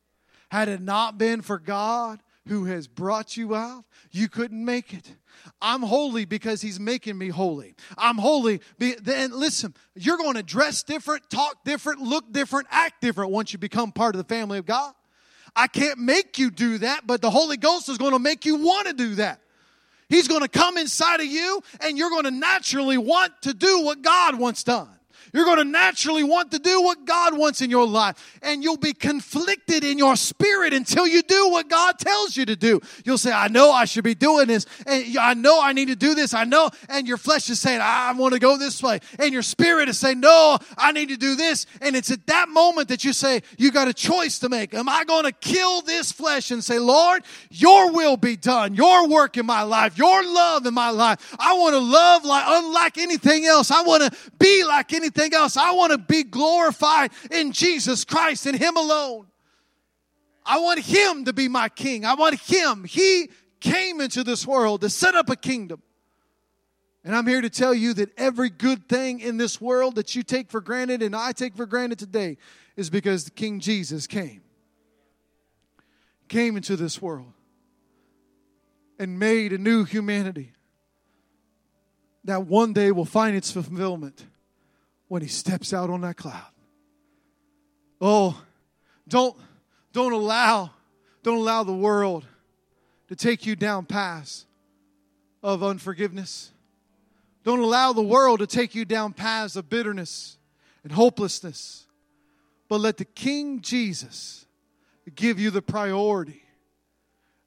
Had 0.55 0.69
it 0.69 0.81
not 0.81 1.19
been 1.19 1.43
for 1.43 1.59
God 1.59 2.21
who 2.47 2.67
has 2.67 2.87
brought 2.87 3.37
you 3.37 3.57
out, 3.57 3.85
you 4.13 4.29
couldn't 4.29 4.65
make 4.65 4.95
it. 4.95 5.13
I'm 5.61 5.83
holy 5.83 6.27
because 6.27 6.63
he's 6.63 6.79
making 6.79 7.19
me 7.19 7.31
holy. 7.31 7.75
I'm 7.99 8.19
holy. 8.19 8.61
Then 8.79 9.33
listen, 9.33 9.75
you're 9.97 10.17
going 10.17 10.37
to 10.37 10.45
dress 10.45 10.85
different, 10.85 11.29
talk 11.29 11.65
different, 11.65 12.03
look 12.03 12.33
different, 12.33 12.69
act 12.71 13.01
different 13.01 13.33
once 13.33 13.53
you 13.53 13.59
become 13.59 13.91
part 13.91 14.15
of 14.15 14.19
the 14.19 14.33
family 14.33 14.59
of 14.59 14.65
God. 14.65 14.95
I 15.57 15.67
can't 15.67 15.99
make 15.99 16.39
you 16.39 16.53
do 16.53 16.79
that, 16.79 17.05
but 17.05 17.21
the 17.21 17.31
Holy 17.31 17.57
Ghost 17.57 17.89
is 17.89 17.99
going 17.99 18.13
to 18.13 18.21
make 18.21 18.45
you 18.45 18.55
want 18.55 18.87
to 18.87 18.93
do 18.93 19.17
that. 19.17 19.41
He's 20.09 20.29
going 20.29 20.43
to 20.43 20.49
come 20.49 20.79
inside 20.79 21.19
of 21.19 21.27
you 21.27 21.63
and 21.81 21.99
you're 21.99 22.11
going 22.11 22.27
to 22.27 22.31
naturally 22.31 22.97
want 22.97 23.33
to 23.43 23.55
do 23.55 23.83
what 23.83 24.03
God 24.03 24.39
wants 24.39 24.63
done. 24.63 24.89
You're 25.33 25.45
going 25.45 25.59
to 25.59 25.65
naturally 25.65 26.25
want 26.25 26.51
to 26.53 26.59
do 26.59 26.83
what 26.83 27.05
God 27.05 27.37
wants 27.37 27.61
in 27.61 27.71
your 27.71 27.87
life. 27.87 28.39
And 28.43 28.63
you'll 28.63 28.77
be 28.77 28.93
conflicted 28.93 29.85
in 29.85 29.99
your 29.99 30.17
spirit 30.17 30.73
until 30.75 31.07
you 31.07 31.23
do 31.23 31.51
what 31.51 31.69
God 31.69 31.99
tells 31.99 32.37
you 32.37 32.45
to 32.47 32.57
do. 32.57 32.81
You'll 33.05 33.19
say, 33.19 33.33
I 33.33 33.49
know 33.49 33.73
I 33.73 33.85
should 33.85 34.05
be 34.05 34.15
doing 34.15 34.47
this. 34.47 34.67
And 34.87 35.17
I 35.19 35.35
know 35.35 35.61
I 35.63 35.73
need 35.73 35.89
to 35.89 35.97
do 35.97 36.15
this. 36.15 36.35
I 36.35 36.45
know. 36.45 36.71
And 36.89 37.09
your 37.09 37.17
flesh 37.17 37.49
is 37.51 37.61
saying, 37.61 37.81
I 37.83 38.13
want 38.13 38.35
to 38.35 38.41
go 38.41 38.57
this 38.57 38.83
way. 38.83 39.01
And 39.19 39.33
your 39.33 39.43
spirit 39.43 39.89
is 39.89 39.99
saying, 39.99 40.21
no, 40.21 40.59
I 40.77 40.93
need 40.93 41.09
to 41.09 41.17
do 41.17 41.35
this. 41.37 41.67
And 41.81 41.97
it's 41.97 42.11
at 42.11 42.27
that 42.27 42.49
moment 42.49 42.89
that 42.89 43.05
you 43.05 43.13
say, 43.13 43.43
you 43.57 43.71
got 43.71 43.89
a 43.89 43.95
choice 43.95 44.39
to 44.41 44.49
make. 44.49 44.75
Am 44.75 44.89
I 44.89 45.05
going 45.05 45.25
to 45.25 45.33
kill 45.33 45.81
this 45.83 46.13
flesh 46.13 46.51
and 46.51 46.63
say, 46.63 46.79
Lord, 46.79 47.23
your 47.51 47.93
will 47.93 48.17
be 48.17 48.37
done. 48.37 48.75
Your 48.75 49.09
work 49.09 49.37
in 49.37 49.47
my 49.47 49.63
life. 49.63 49.97
Your 49.97 50.25
love 50.25 50.67
in 50.67 50.75
my 50.75 50.91
life. 50.91 51.35
I 51.39 51.55
want 51.55 51.75
to 51.75 51.81
love 51.81 52.25
like 52.25 52.45
unlike 52.47 52.99
anything 52.99 53.47
else. 53.47 53.71
I 53.71 53.83
want 53.83 54.03
to 54.03 54.31
be 54.39 54.65
like 54.65 54.93
anything 54.93 55.14
anything 55.17 55.35
else. 55.35 55.57
I 55.57 55.73
want 55.73 55.93
to 55.93 55.99
be 55.99 56.23
glorified 56.23 57.13
in 57.31 57.53
Jesus 57.53 58.05
Christ 58.05 58.47
and 58.47 58.59
Him 58.59 58.77
alone. 58.77 59.27
I 60.45 60.59
want 60.59 60.81
Him 60.81 61.25
to 61.25 61.33
be 61.33 61.49
my 61.49 61.69
king. 61.69 62.05
I 62.05 62.15
want 62.15 62.39
Him. 62.41 62.85
He 62.85 63.31
came 63.61 64.01
into 64.01 64.25
this 64.25 64.47
world 64.47 64.83
to 64.83 64.91
set 64.91 65.15
up 65.15 65.31
a 65.31 65.37
kingdom. 65.37 65.83
And 67.03 67.15
I'm 67.15 67.27
here 67.27 67.43
to 67.43 67.51
tell 67.51 67.75
you 67.75 67.95
that 67.95 68.11
every 68.19 68.51
good 68.51 68.89
thing 68.89 69.21
in 69.21 69.37
this 69.37 69.61
world 69.61 69.97
that 69.97 70.15
you 70.15 70.23
take 70.23 70.51
for 70.51 70.61
granted 70.61 71.03
and 71.03 71.15
I 71.15 71.33
take 71.33 71.55
for 71.55 71.67
granted 71.67 71.99
today 71.99 72.39
is 72.77 72.89
because 72.89 73.25
the 73.25 73.31
King 73.31 73.61
Jesus 73.61 74.07
came. 74.07 74.43
Came 76.29 76.57
into 76.57 76.77
this 76.77 77.03
world 77.03 77.33
and 78.99 79.19
made 79.19 79.53
a 79.53 79.59
new 79.59 79.85
humanity 79.85 80.53
that 82.25 82.47
one 82.47 82.73
day 82.73 82.91
will 82.91 83.05
find 83.05 83.37
its 83.37 83.51
fulfillment 83.51 84.25
when 85.09 85.23
he 85.23 85.29
steps 85.29 85.73
out 85.73 85.91
on 85.91 86.01
that 86.03 86.17
cloud. 86.17 86.43
Oh, 88.01 88.41
don't 89.09 89.37
don't 89.93 90.13
allow 90.13 90.71
don't 91.23 91.39
allow 91.39 91.63
the 91.63 91.75
world 91.75 92.27
to 93.09 93.17
take 93.17 93.47
you 93.47 93.57
down 93.57 93.87
paths 93.87 94.47
of 95.43 95.63
unforgiveness. 95.63 96.51
Don't 97.45 97.61
allow 97.61 97.93
the 97.93 98.03
world 98.03 98.41
to 98.41 98.47
take 98.47 98.75
you 98.75 98.85
down 98.85 99.13
paths 99.13 99.57
of 99.57 99.69
bitterness 99.69 100.39
and 100.83 100.93
hopelessness. 100.93 101.87
But 102.69 102.81
let 102.81 102.97
the 102.97 103.05
King 103.05 103.61
Jesus 103.61 104.47
give 105.15 105.39
you 105.39 105.51
the 105.51 105.63
priority. 105.63 106.43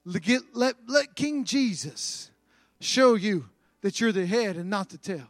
Let, 0.04 0.76
let, 0.86 1.14
King 1.14 1.44
Jesus 1.44 2.30
show 2.80 3.14
you 3.14 3.48
that 3.82 4.00
you're 4.00 4.12
the 4.12 4.26
head 4.26 4.56
and 4.56 4.70
not 4.70 4.88
the 4.88 4.98
tail. 4.98 5.28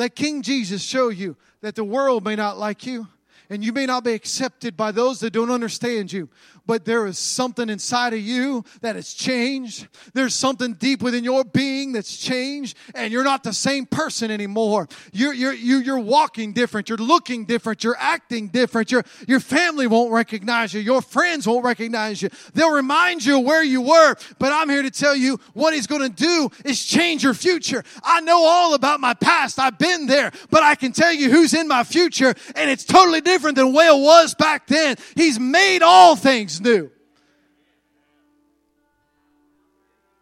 Let 0.00 0.16
King 0.16 0.40
Jesus 0.40 0.82
show 0.82 1.10
you 1.10 1.36
that 1.60 1.74
the 1.74 1.84
world 1.84 2.24
may 2.24 2.34
not 2.34 2.56
like 2.56 2.86
you 2.86 3.06
and 3.50 3.64
you 3.64 3.72
may 3.72 3.84
not 3.84 4.04
be 4.04 4.12
accepted 4.12 4.76
by 4.76 4.92
those 4.92 5.18
that 5.20 5.32
don't 5.32 5.50
understand 5.50 6.12
you, 6.12 6.28
but 6.66 6.84
there 6.84 7.06
is 7.06 7.18
something 7.18 7.68
inside 7.68 8.12
of 8.12 8.20
you 8.20 8.64
that 8.80 8.94
has 8.94 9.12
changed. 9.12 9.88
There's 10.14 10.36
something 10.36 10.74
deep 10.74 11.02
within 11.02 11.24
your 11.24 11.42
being 11.42 11.90
that's 11.92 12.16
changed, 12.16 12.78
and 12.94 13.12
you're 13.12 13.24
not 13.24 13.42
the 13.42 13.52
same 13.52 13.86
person 13.86 14.30
anymore. 14.30 14.88
You're, 15.12 15.34
you're, 15.34 15.52
you're 15.52 15.98
walking 15.98 16.52
different. 16.52 16.88
You're 16.88 16.98
looking 16.98 17.44
different. 17.44 17.82
You're 17.82 17.96
acting 17.98 18.48
different. 18.48 18.92
Your, 18.92 19.04
your 19.26 19.40
family 19.40 19.88
won't 19.88 20.12
recognize 20.12 20.72
you. 20.72 20.80
Your 20.80 21.02
friends 21.02 21.44
won't 21.44 21.64
recognize 21.64 22.22
you. 22.22 22.28
They'll 22.54 22.70
remind 22.70 23.24
you 23.24 23.40
where 23.40 23.64
you 23.64 23.82
were, 23.82 24.14
but 24.38 24.52
I'm 24.52 24.68
here 24.68 24.82
to 24.82 24.92
tell 24.92 25.16
you 25.16 25.40
what 25.54 25.74
He's 25.74 25.88
going 25.88 26.02
to 26.02 26.08
do 26.08 26.50
is 26.64 26.84
change 26.84 27.24
your 27.24 27.34
future. 27.34 27.82
I 28.04 28.20
know 28.20 28.44
all 28.44 28.74
about 28.74 29.00
my 29.00 29.14
past. 29.14 29.58
I've 29.58 29.76
been 29.76 30.06
there, 30.06 30.30
but 30.50 30.62
I 30.62 30.76
can 30.76 30.92
tell 30.92 31.12
you 31.12 31.32
who's 31.32 31.52
in 31.52 31.66
my 31.66 31.82
future, 31.82 32.32
and 32.54 32.70
it's 32.70 32.84
totally 32.84 33.20
different 33.20 33.39
different 33.40 33.56
than 33.56 33.72
the 33.72 33.72
way 33.72 33.86
it 33.86 33.98
was 33.98 34.34
back 34.34 34.66
then. 34.66 34.96
He's 35.16 35.40
made 35.40 35.82
all 35.82 36.14
things 36.14 36.60
new. 36.60 36.90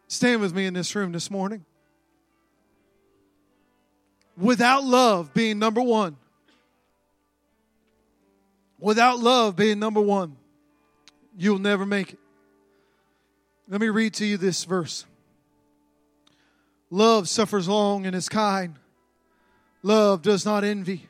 Stand 0.07 0.41
with 0.41 0.55
me 0.55 0.66
in 0.66 0.75
this 0.75 0.95
room 0.95 1.11
this 1.11 1.31
morning. 1.31 1.64
Without 4.37 4.85
love 4.85 5.35
being 5.35 5.59
number 5.59 5.83
one, 5.83 6.16
without 8.79 9.19
love 9.19 9.57
being 9.57 9.81
number 9.81 10.01
one, 10.01 10.37
you'll 11.37 11.59
never 11.59 11.85
make 11.85 12.12
it. 12.12 12.19
Let 13.69 13.81
me 13.81 13.89
read 13.89 14.14
to 14.14 14.25
you 14.25 14.37
this 14.37 14.62
verse. 14.62 15.05
Love 16.89 17.29
suffers 17.29 17.69
long 17.69 18.07
and 18.07 18.14
is 18.14 18.29
kind. 18.29 18.77
Love 19.83 20.23
does 20.23 20.47
not 20.47 20.62
envy. 20.62 21.07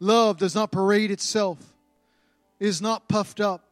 Love 0.00 0.38
does 0.38 0.54
not 0.54 0.72
parade 0.72 1.10
itself, 1.10 1.58
is 2.58 2.80
not 2.80 3.06
puffed 3.06 3.40
up, 3.40 3.68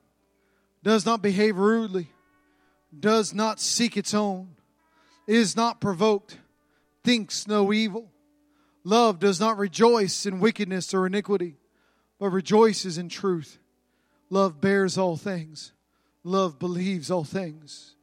does 0.85 1.07
not 1.07 1.23
behave 1.23 1.57
rudely, 1.57 2.09
does 2.99 3.33
not 3.33 3.59
seek 3.59 3.97
its 3.97 4.13
own, 4.13 4.49
is 5.27 5.57
not 5.57 5.81
provoked, 5.81 6.39
thinks 7.03 7.49
no 7.49 7.73
evil. 7.73 8.11
Love 8.85 9.19
does 9.19 9.41
not 9.41 9.59
rejoice 9.59 10.27
in 10.27 10.39
wickedness 10.39 10.93
or 10.93 11.07
iniquity, 11.07 11.57
but 12.19 12.29
rejoices 12.29 12.99
in 12.99 13.09
truth. 13.09 13.59
Love 14.31 14.61
bears 14.61 14.99
all 14.99 15.17
things. 15.17 15.73
Love 16.25 16.59
believes 16.59 17.11
all 17.11 17.25
things. 17.25 17.95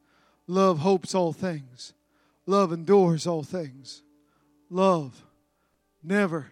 Love 0.47 0.80
hopes 0.80 1.13
all 1.13 1.34
things. 1.34 1.93
Love 2.45 2.71
endures 2.71 3.28
all 3.28 3.43
things. 3.43 4.01
Love 4.69 5.23
never 6.03 6.47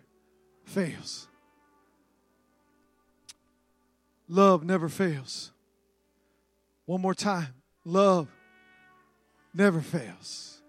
fails. 0.66 1.28
Love 4.34 4.64
never 4.64 4.90
fails. 4.90 5.52
One 6.88 7.02
more 7.02 7.14
time. 7.14 7.54
Love 7.86 8.28
never 9.54 9.80
fails. 9.80 10.60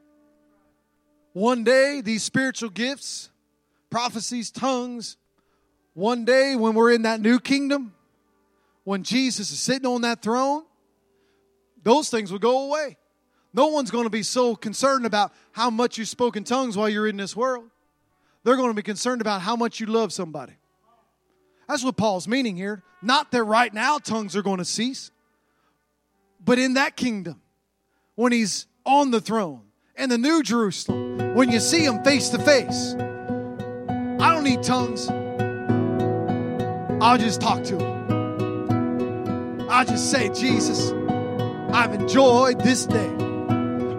One 1.32 1.64
day, 1.64 2.02
these 2.02 2.22
spiritual 2.22 2.68
gifts, 2.68 3.30
prophecies, 3.88 4.50
tongues, 4.50 5.16
one 5.94 6.26
day 6.26 6.56
when 6.56 6.74
we're 6.74 6.92
in 6.92 7.02
that 7.02 7.22
new 7.22 7.40
kingdom, 7.40 7.94
when 8.84 9.02
Jesus 9.02 9.50
is 9.50 9.60
sitting 9.60 9.86
on 9.86 10.02
that 10.02 10.20
throne, 10.20 10.64
those 11.82 12.10
things 12.10 12.30
will 12.30 12.38
go 12.38 12.66
away. 12.66 12.98
No 13.54 13.68
one's 13.68 13.90
going 13.90 14.04
to 14.04 14.10
be 14.10 14.24
so 14.24 14.54
concerned 14.54 15.06
about 15.06 15.32
how 15.52 15.70
much 15.70 15.96
you 15.96 16.04
spoke 16.04 16.36
in 16.36 16.44
tongues 16.44 16.76
while 16.76 16.90
you're 16.90 17.08
in 17.08 17.16
this 17.16 17.34
world. 17.34 17.70
They're 18.42 18.56
going 18.56 18.68
to 18.68 18.74
be 18.74 18.82
concerned 18.82 19.22
about 19.22 19.40
how 19.40 19.56
much 19.56 19.80
you 19.80 19.86
love 19.86 20.12
somebody. 20.12 20.52
That's 21.68 21.84
what 21.84 21.96
Paul's 21.96 22.28
meaning 22.28 22.56
here. 22.56 22.82
Not 23.02 23.32
that 23.32 23.44
right 23.44 23.72
now 23.72 23.98
tongues 23.98 24.36
are 24.36 24.42
going 24.42 24.58
to 24.58 24.64
cease, 24.64 25.10
but 26.44 26.58
in 26.58 26.74
that 26.74 26.96
kingdom, 26.96 27.40
when 28.14 28.32
he's 28.32 28.66
on 28.84 29.10
the 29.10 29.20
throne, 29.20 29.62
and 29.96 30.10
the 30.10 30.18
new 30.18 30.42
Jerusalem, 30.42 31.34
when 31.34 31.50
you 31.50 31.60
see 31.60 31.84
him 31.84 32.02
face 32.02 32.28
to 32.30 32.38
face, 32.38 32.94
I 32.98 34.32
don't 34.32 34.44
need 34.44 34.62
tongues. 34.62 35.08
I'll 37.02 37.18
just 37.18 37.40
talk 37.40 37.62
to 37.64 37.78
him. 37.78 39.70
I'll 39.70 39.84
just 39.84 40.10
say, 40.10 40.30
Jesus, 40.30 40.92
I've 41.72 41.94
enjoyed 41.94 42.60
this 42.60 42.86
day. 42.86 43.10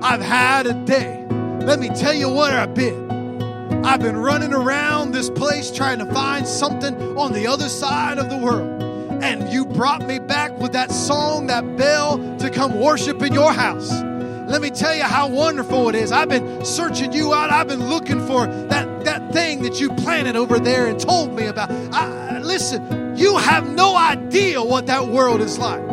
I've 0.01 0.21
had 0.21 0.67
a 0.67 0.73
day. 0.85 1.25
Let 1.61 1.79
me 1.79 1.89
tell 1.89 2.13
you 2.13 2.29
where 2.29 2.57
I've 2.59 2.73
been. 2.73 3.04
I've 3.85 4.01
been 4.01 4.17
running 4.17 4.51
around 4.51 5.11
this 5.11 5.29
place 5.29 5.69
trying 5.69 5.99
to 5.99 6.05
find 6.07 6.47
something 6.47 6.95
on 7.15 7.33
the 7.33 7.45
other 7.45 7.69
side 7.69 8.17
of 8.17 8.31
the 8.31 8.37
world. 8.37 8.81
And 9.21 9.47
you 9.53 9.63
brought 9.63 10.07
me 10.07 10.17
back 10.17 10.57
with 10.57 10.73
that 10.73 10.91
song, 10.91 11.45
that 11.47 11.77
bell, 11.77 12.17
to 12.39 12.49
come 12.49 12.81
worship 12.81 13.21
in 13.21 13.31
your 13.31 13.53
house. 13.53 13.91
Let 14.49 14.63
me 14.63 14.71
tell 14.71 14.95
you 14.95 15.03
how 15.03 15.27
wonderful 15.27 15.87
it 15.89 15.95
is. 15.95 16.11
I've 16.11 16.29
been 16.29 16.65
searching 16.65 17.13
you 17.13 17.35
out. 17.35 17.51
I've 17.51 17.67
been 17.67 17.87
looking 17.87 18.25
for 18.25 18.47
that, 18.47 19.05
that 19.05 19.31
thing 19.31 19.61
that 19.61 19.79
you 19.79 19.91
planted 19.93 20.35
over 20.35 20.57
there 20.57 20.87
and 20.87 20.99
told 20.99 21.33
me 21.33 21.45
about. 21.45 21.69
I, 21.93 22.39
listen, 22.39 23.15
you 23.15 23.37
have 23.37 23.69
no 23.69 23.95
idea 23.95 24.63
what 24.63 24.87
that 24.87 25.07
world 25.07 25.41
is 25.41 25.59
like. 25.59 25.83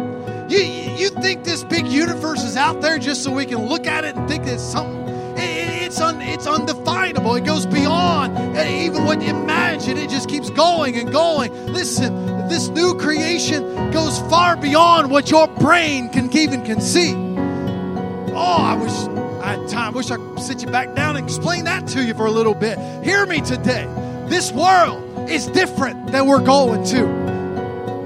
You, 0.51 0.61
you 0.61 1.11
think 1.11 1.45
this 1.45 1.62
big 1.62 1.86
universe 1.86 2.43
is 2.43 2.57
out 2.57 2.80
there 2.80 2.99
just 2.99 3.22
so 3.22 3.34
we 3.34 3.45
can 3.45 3.66
look 3.66 3.86
at 3.86 4.05
it 4.05 4.16
and 4.16 4.26
think 4.26 4.47
it's 4.47 4.62
something 4.62 5.01
it's 5.93 6.01
un, 6.01 6.22
it's 6.22 6.47
undefinable. 6.47 7.34
It 7.34 7.45
goes 7.45 7.66
beyond 7.66 8.57
eh, 8.57 8.86
even 8.86 9.05
what 9.05 9.20
you 9.20 9.28
imagine. 9.28 9.99
It 9.99 10.09
just 10.09 10.26
keeps 10.26 10.49
going 10.49 10.97
and 10.97 11.12
going. 11.12 11.53
Listen, 11.66 12.49
this 12.49 12.68
new 12.68 12.95
creation 12.95 13.62
goes 13.90 14.18
far 14.20 14.57
beyond 14.57 15.11
what 15.11 15.30
your 15.30 15.49
brain 15.49 16.09
can 16.09 16.34
even 16.34 16.64
conceive. 16.64 17.14
Oh, 18.34 18.57
I 18.59 18.74
wish 18.74 18.90
I 19.45 19.57
had 19.57 19.68
time. 19.68 19.93
I 19.93 19.97
wish 19.97 20.11
I 20.11 20.16
could 20.16 20.40
sit 20.40 20.62
you 20.62 20.68
back 20.68 20.95
down 20.95 21.16
and 21.16 21.26
explain 21.26 21.64
that 21.64 21.86
to 21.88 22.03
you 22.03 22.14
for 22.14 22.24
a 22.24 22.30
little 22.30 22.55
bit. 22.55 22.78
Hear 23.05 23.26
me 23.26 23.43
today. 23.43 23.84
This 24.28 24.51
world 24.51 25.28
is 25.28 25.47
different 25.49 26.11
than 26.11 26.26
we're 26.26 26.43
going 26.43 26.86
to. 26.86 27.05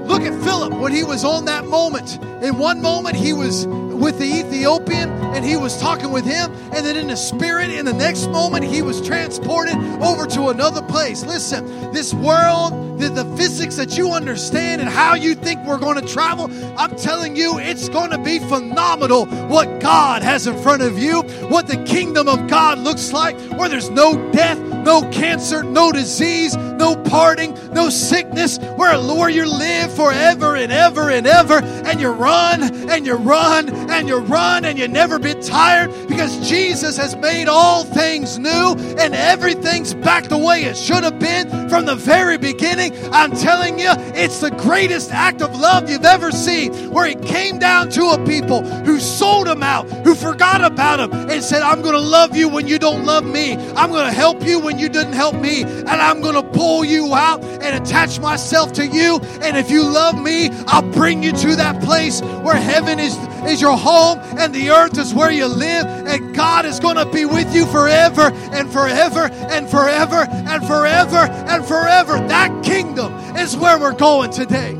Look 0.07 0.23
at 0.23 0.43
Philip 0.43 0.73
when 0.73 0.91
he 0.91 1.05
was 1.05 1.23
on 1.23 1.45
that 1.45 1.63
moment. 1.63 2.21
In 2.43 2.57
one 2.57 2.81
moment, 2.81 3.15
he 3.15 3.31
was 3.31 3.65
with 3.97 4.19
the 4.19 4.25
Ethiopian 4.25 5.09
and 5.37 5.45
he 5.45 5.57
was 5.57 5.79
talking 5.79 6.11
with 6.11 6.25
him. 6.25 6.51
And 6.73 6.85
then 6.85 6.95
in 6.95 7.07
the 7.07 7.15
spirit, 7.15 7.69
in 7.69 7.85
the 7.85 7.93
next 7.93 8.27
moment, 8.29 8.65
he 8.65 8.81
was 8.81 9.05
transported 9.05 9.75
over 10.01 10.25
to 10.27 10.47
another 10.49 10.81
place. 10.81 11.23
Listen, 11.23 11.65
this 11.91 12.13
world, 12.13 12.99
the, 12.99 13.09
the 13.09 13.25
physics 13.37 13.75
that 13.75 13.97
you 13.97 14.11
understand 14.11 14.81
and 14.81 14.89
how 14.89 15.15
you 15.15 15.35
think 15.35 15.63
we're 15.65 15.77
going 15.77 15.99
to 15.99 16.07
travel, 16.07 16.49
I'm 16.77 16.95
telling 16.95 17.35
you, 17.35 17.59
it's 17.59 17.89
going 17.89 18.11
to 18.11 18.17
be 18.17 18.39
phenomenal 18.39 19.25
what 19.47 19.79
God 19.79 20.23
has 20.23 20.47
in 20.47 20.57
front 20.61 20.81
of 20.81 20.97
you, 20.97 21.21
what 21.49 21.67
the 21.67 21.83
kingdom 21.83 22.27
of 22.27 22.47
God 22.47 22.79
looks 22.79 23.13
like, 23.13 23.37
where 23.51 23.69
there's 23.69 23.89
no 23.89 24.31
death, 24.31 24.59
no 24.59 25.07
cancer, 25.11 25.63
no 25.63 25.91
disease, 25.91 26.55
no 26.55 26.95
parting, 26.95 27.53
no 27.73 27.89
sickness, 27.89 28.57
where, 28.75 28.97
where 28.99 29.29
you 29.29 29.45
live 29.45 29.93
forever 29.93 30.55
and 30.55 30.71
ever 30.71 31.09
and 31.09 31.27
ever, 31.27 31.61
and 31.63 31.99
you 31.99 32.09
run 32.09 32.63
and 32.89 33.05
you 33.05 33.15
run 33.15 33.67
and 33.89 34.07
you 34.07 34.17
run 34.17 34.65
and 34.65 34.77
you 34.77 34.87
never 34.87 35.19
get 35.19 35.41
tired 35.41 35.91
because 36.07 36.47
Jesus 36.47 36.97
has 36.97 37.15
made 37.15 37.47
all 37.47 37.83
things 37.83 38.37
new 38.37 38.75
and 38.99 39.13
everything's 39.13 39.93
back 39.93 40.25
the 40.25 40.37
way 40.37 40.63
it 40.63 40.77
should 40.77 41.03
have 41.03 41.19
been 41.19 41.69
from 41.69 41.85
the 41.85 41.95
very 41.95 42.37
beginning. 42.37 42.93
I'm 43.11 43.31
telling 43.31 43.79
you, 43.79 43.91
it's 44.15 44.39
the 44.39 44.51
greatest 44.51 45.11
act 45.11 45.41
of 45.41 45.57
love 45.59 45.89
you've 45.89 46.05
ever 46.05 46.31
seen 46.31 46.91
where 46.91 47.07
He 47.07 47.15
came 47.15 47.59
down 47.59 47.89
to 47.91 48.09
a 48.09 48.25
people 48.25 48.63
who 48.63 48.99
sold 48.99 49.47
Him 49.47 49.63
out, 49.63 49.89
who 50.05 50.15
forgot 50.15 50.63
about 50.63 50.99
Him, 50.99 51.11
and 51.29 51.43
said, 51.43 51.61
I'm 51.61 51.81
going 51.81 51.93
to 51.93 51.99
love 51.99 52.35
you 52.35 52.49
when 52.49 52.67
you 52.67 52.79
don't 52.79 53.05
love 53.05 53.25
me. 53.25 53.53
I'm 53.75 53.91
going 53.91 54.05
to 54.05 54.13
help 54.13 54.43
you 54.43 54.59
when 54.59 54.79
you 54.79 54.89
didn't 54.89 55.13
help 55.13 55.35
me. 55.35 55.63
And 55.63 55.89
I'm 55.89 56.21
going 56.21 56.35
to 56.35 56.43
pull 56.43 56.83
you 56.83 57.13
out 57.13 57.43
and 57.43 57.81
attach 57.81 58.19
myself 58.19 58.73
to 58.73 58.85
you. 58.85 59.19
And 59.41 59.57
if 59.57 59.69
you 59.69 59.83
love 59.83 60.21
me, 60.21 60.49
I'll 60.67 60.89
bring 60.91 61.23
you 61.23 61.31
to 61.31 61.55
that 61.55 61.81
place 61.83 62.21
where 62.21 62.55
heaven 62.55 62.99
is, 62.99 63.15
is 63.45 63.61
home 63.77 64.19
and 64.37 64.53
the 64.53 64.71
earth 64.71 64.97
is 64.97 65.13
where 65.13 65.31
you 65.31 65.45
live. 65.47 65.85
And 65.85 66.35
God 66.35 66.65
is 66.65 66.79
going 66.79 66.95
to 66.95 67.05
be 67.05 67.25
with 67.25 67.53
you 67.55 67.65
forever 67.67 68.31
and 68.51 68.71
forever 68.71 69.29
and 69.31 69.69
forever 69.69 70.27
and 70.29 70.65
forever 70.65 71.17
and 71.17 71.65
forever. 71.65 72.19
That 72.27 72.63
kingdom 72.63 73.13
is 73.37 73.55
where 73.55 73.79
we're 73.79 73.93
going 73.93 74.31
today. 74.31 74.73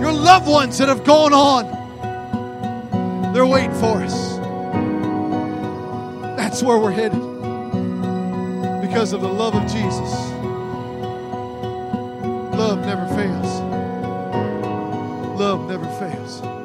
Your 0.00 0.12
loved 0.12 0.46
ones 0.46 0.78
that 0.78 0.88
have 0.88 1.04
gone 1.04 1.32
on, 1.32 1.64
they're 3.34 3.46
waiting 3.46 3.74
for 3.74 4.02
us. 4.02 4.38
That's 6.36 6.62
where 6.62 6.78
we're 6.78 6.92
headed 6.92 7.20
because 8.80 9.12
of 9.12 9.20
the 9.20 9.28
love 9.28 9.54
of 9.54 9.62
Jesus. 9.64 10.12
Love 12.58 12.84
never 12.86 13.06
fails. 13.14 13.60
Love 15.38 15.68
never 15.68 15.86
fails. 16.00 16.57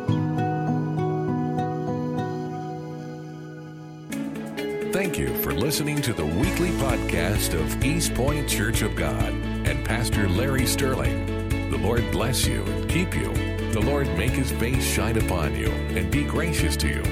Thank 5.04 5.20
you 5.20 5.38
for 5.39 5.51
listening 5.51 6.01
to 6.04 6.14
the 6.14 6.26
weekly 6.26 6.70
podcast 6.70 7.60
of 7.60 7.84
East 7.84 8.14
Point 8.14 8.47
Church 8.47 8.82
of 8.84 8.95
God 8.95 9.34
and 9.68 9.84
Pastor 9.84 10.30
Larry 10.30 10.66
Sterling. 10.66 11.70
The 11.70 11.78
Lord 11.78 12.10
bless 12.10 12.47
you 12.47 12.64
and 12.64 12.89
keep 12.89 13.14
you. 13.14 13.34
The 13.74 13.82
Lord 13.82 14.08
make 14.18 14.32
his 14.32 14.49
face 14.54 14.82
shine 14.82 15.18
upon 15.18 15.58
you 15.58 15.68
and 15.68 16.10
be 16.10 16.24
gracious 16.24 16.78
to 16.78 16.88
you. 16.88 17.04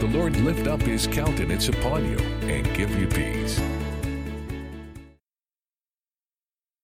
The 0.00 0.10
Lord 0.12 0.36
lift 0.36 0.66
up 0.66 0.82
his 0.82 1.06
countenance 1.06 1.70
upon 1.70 2.04
you 2.10 2.18
and 2.46 2.76
give 2.76 2.94
you 3.00 3.06
peace. 3.06 3.58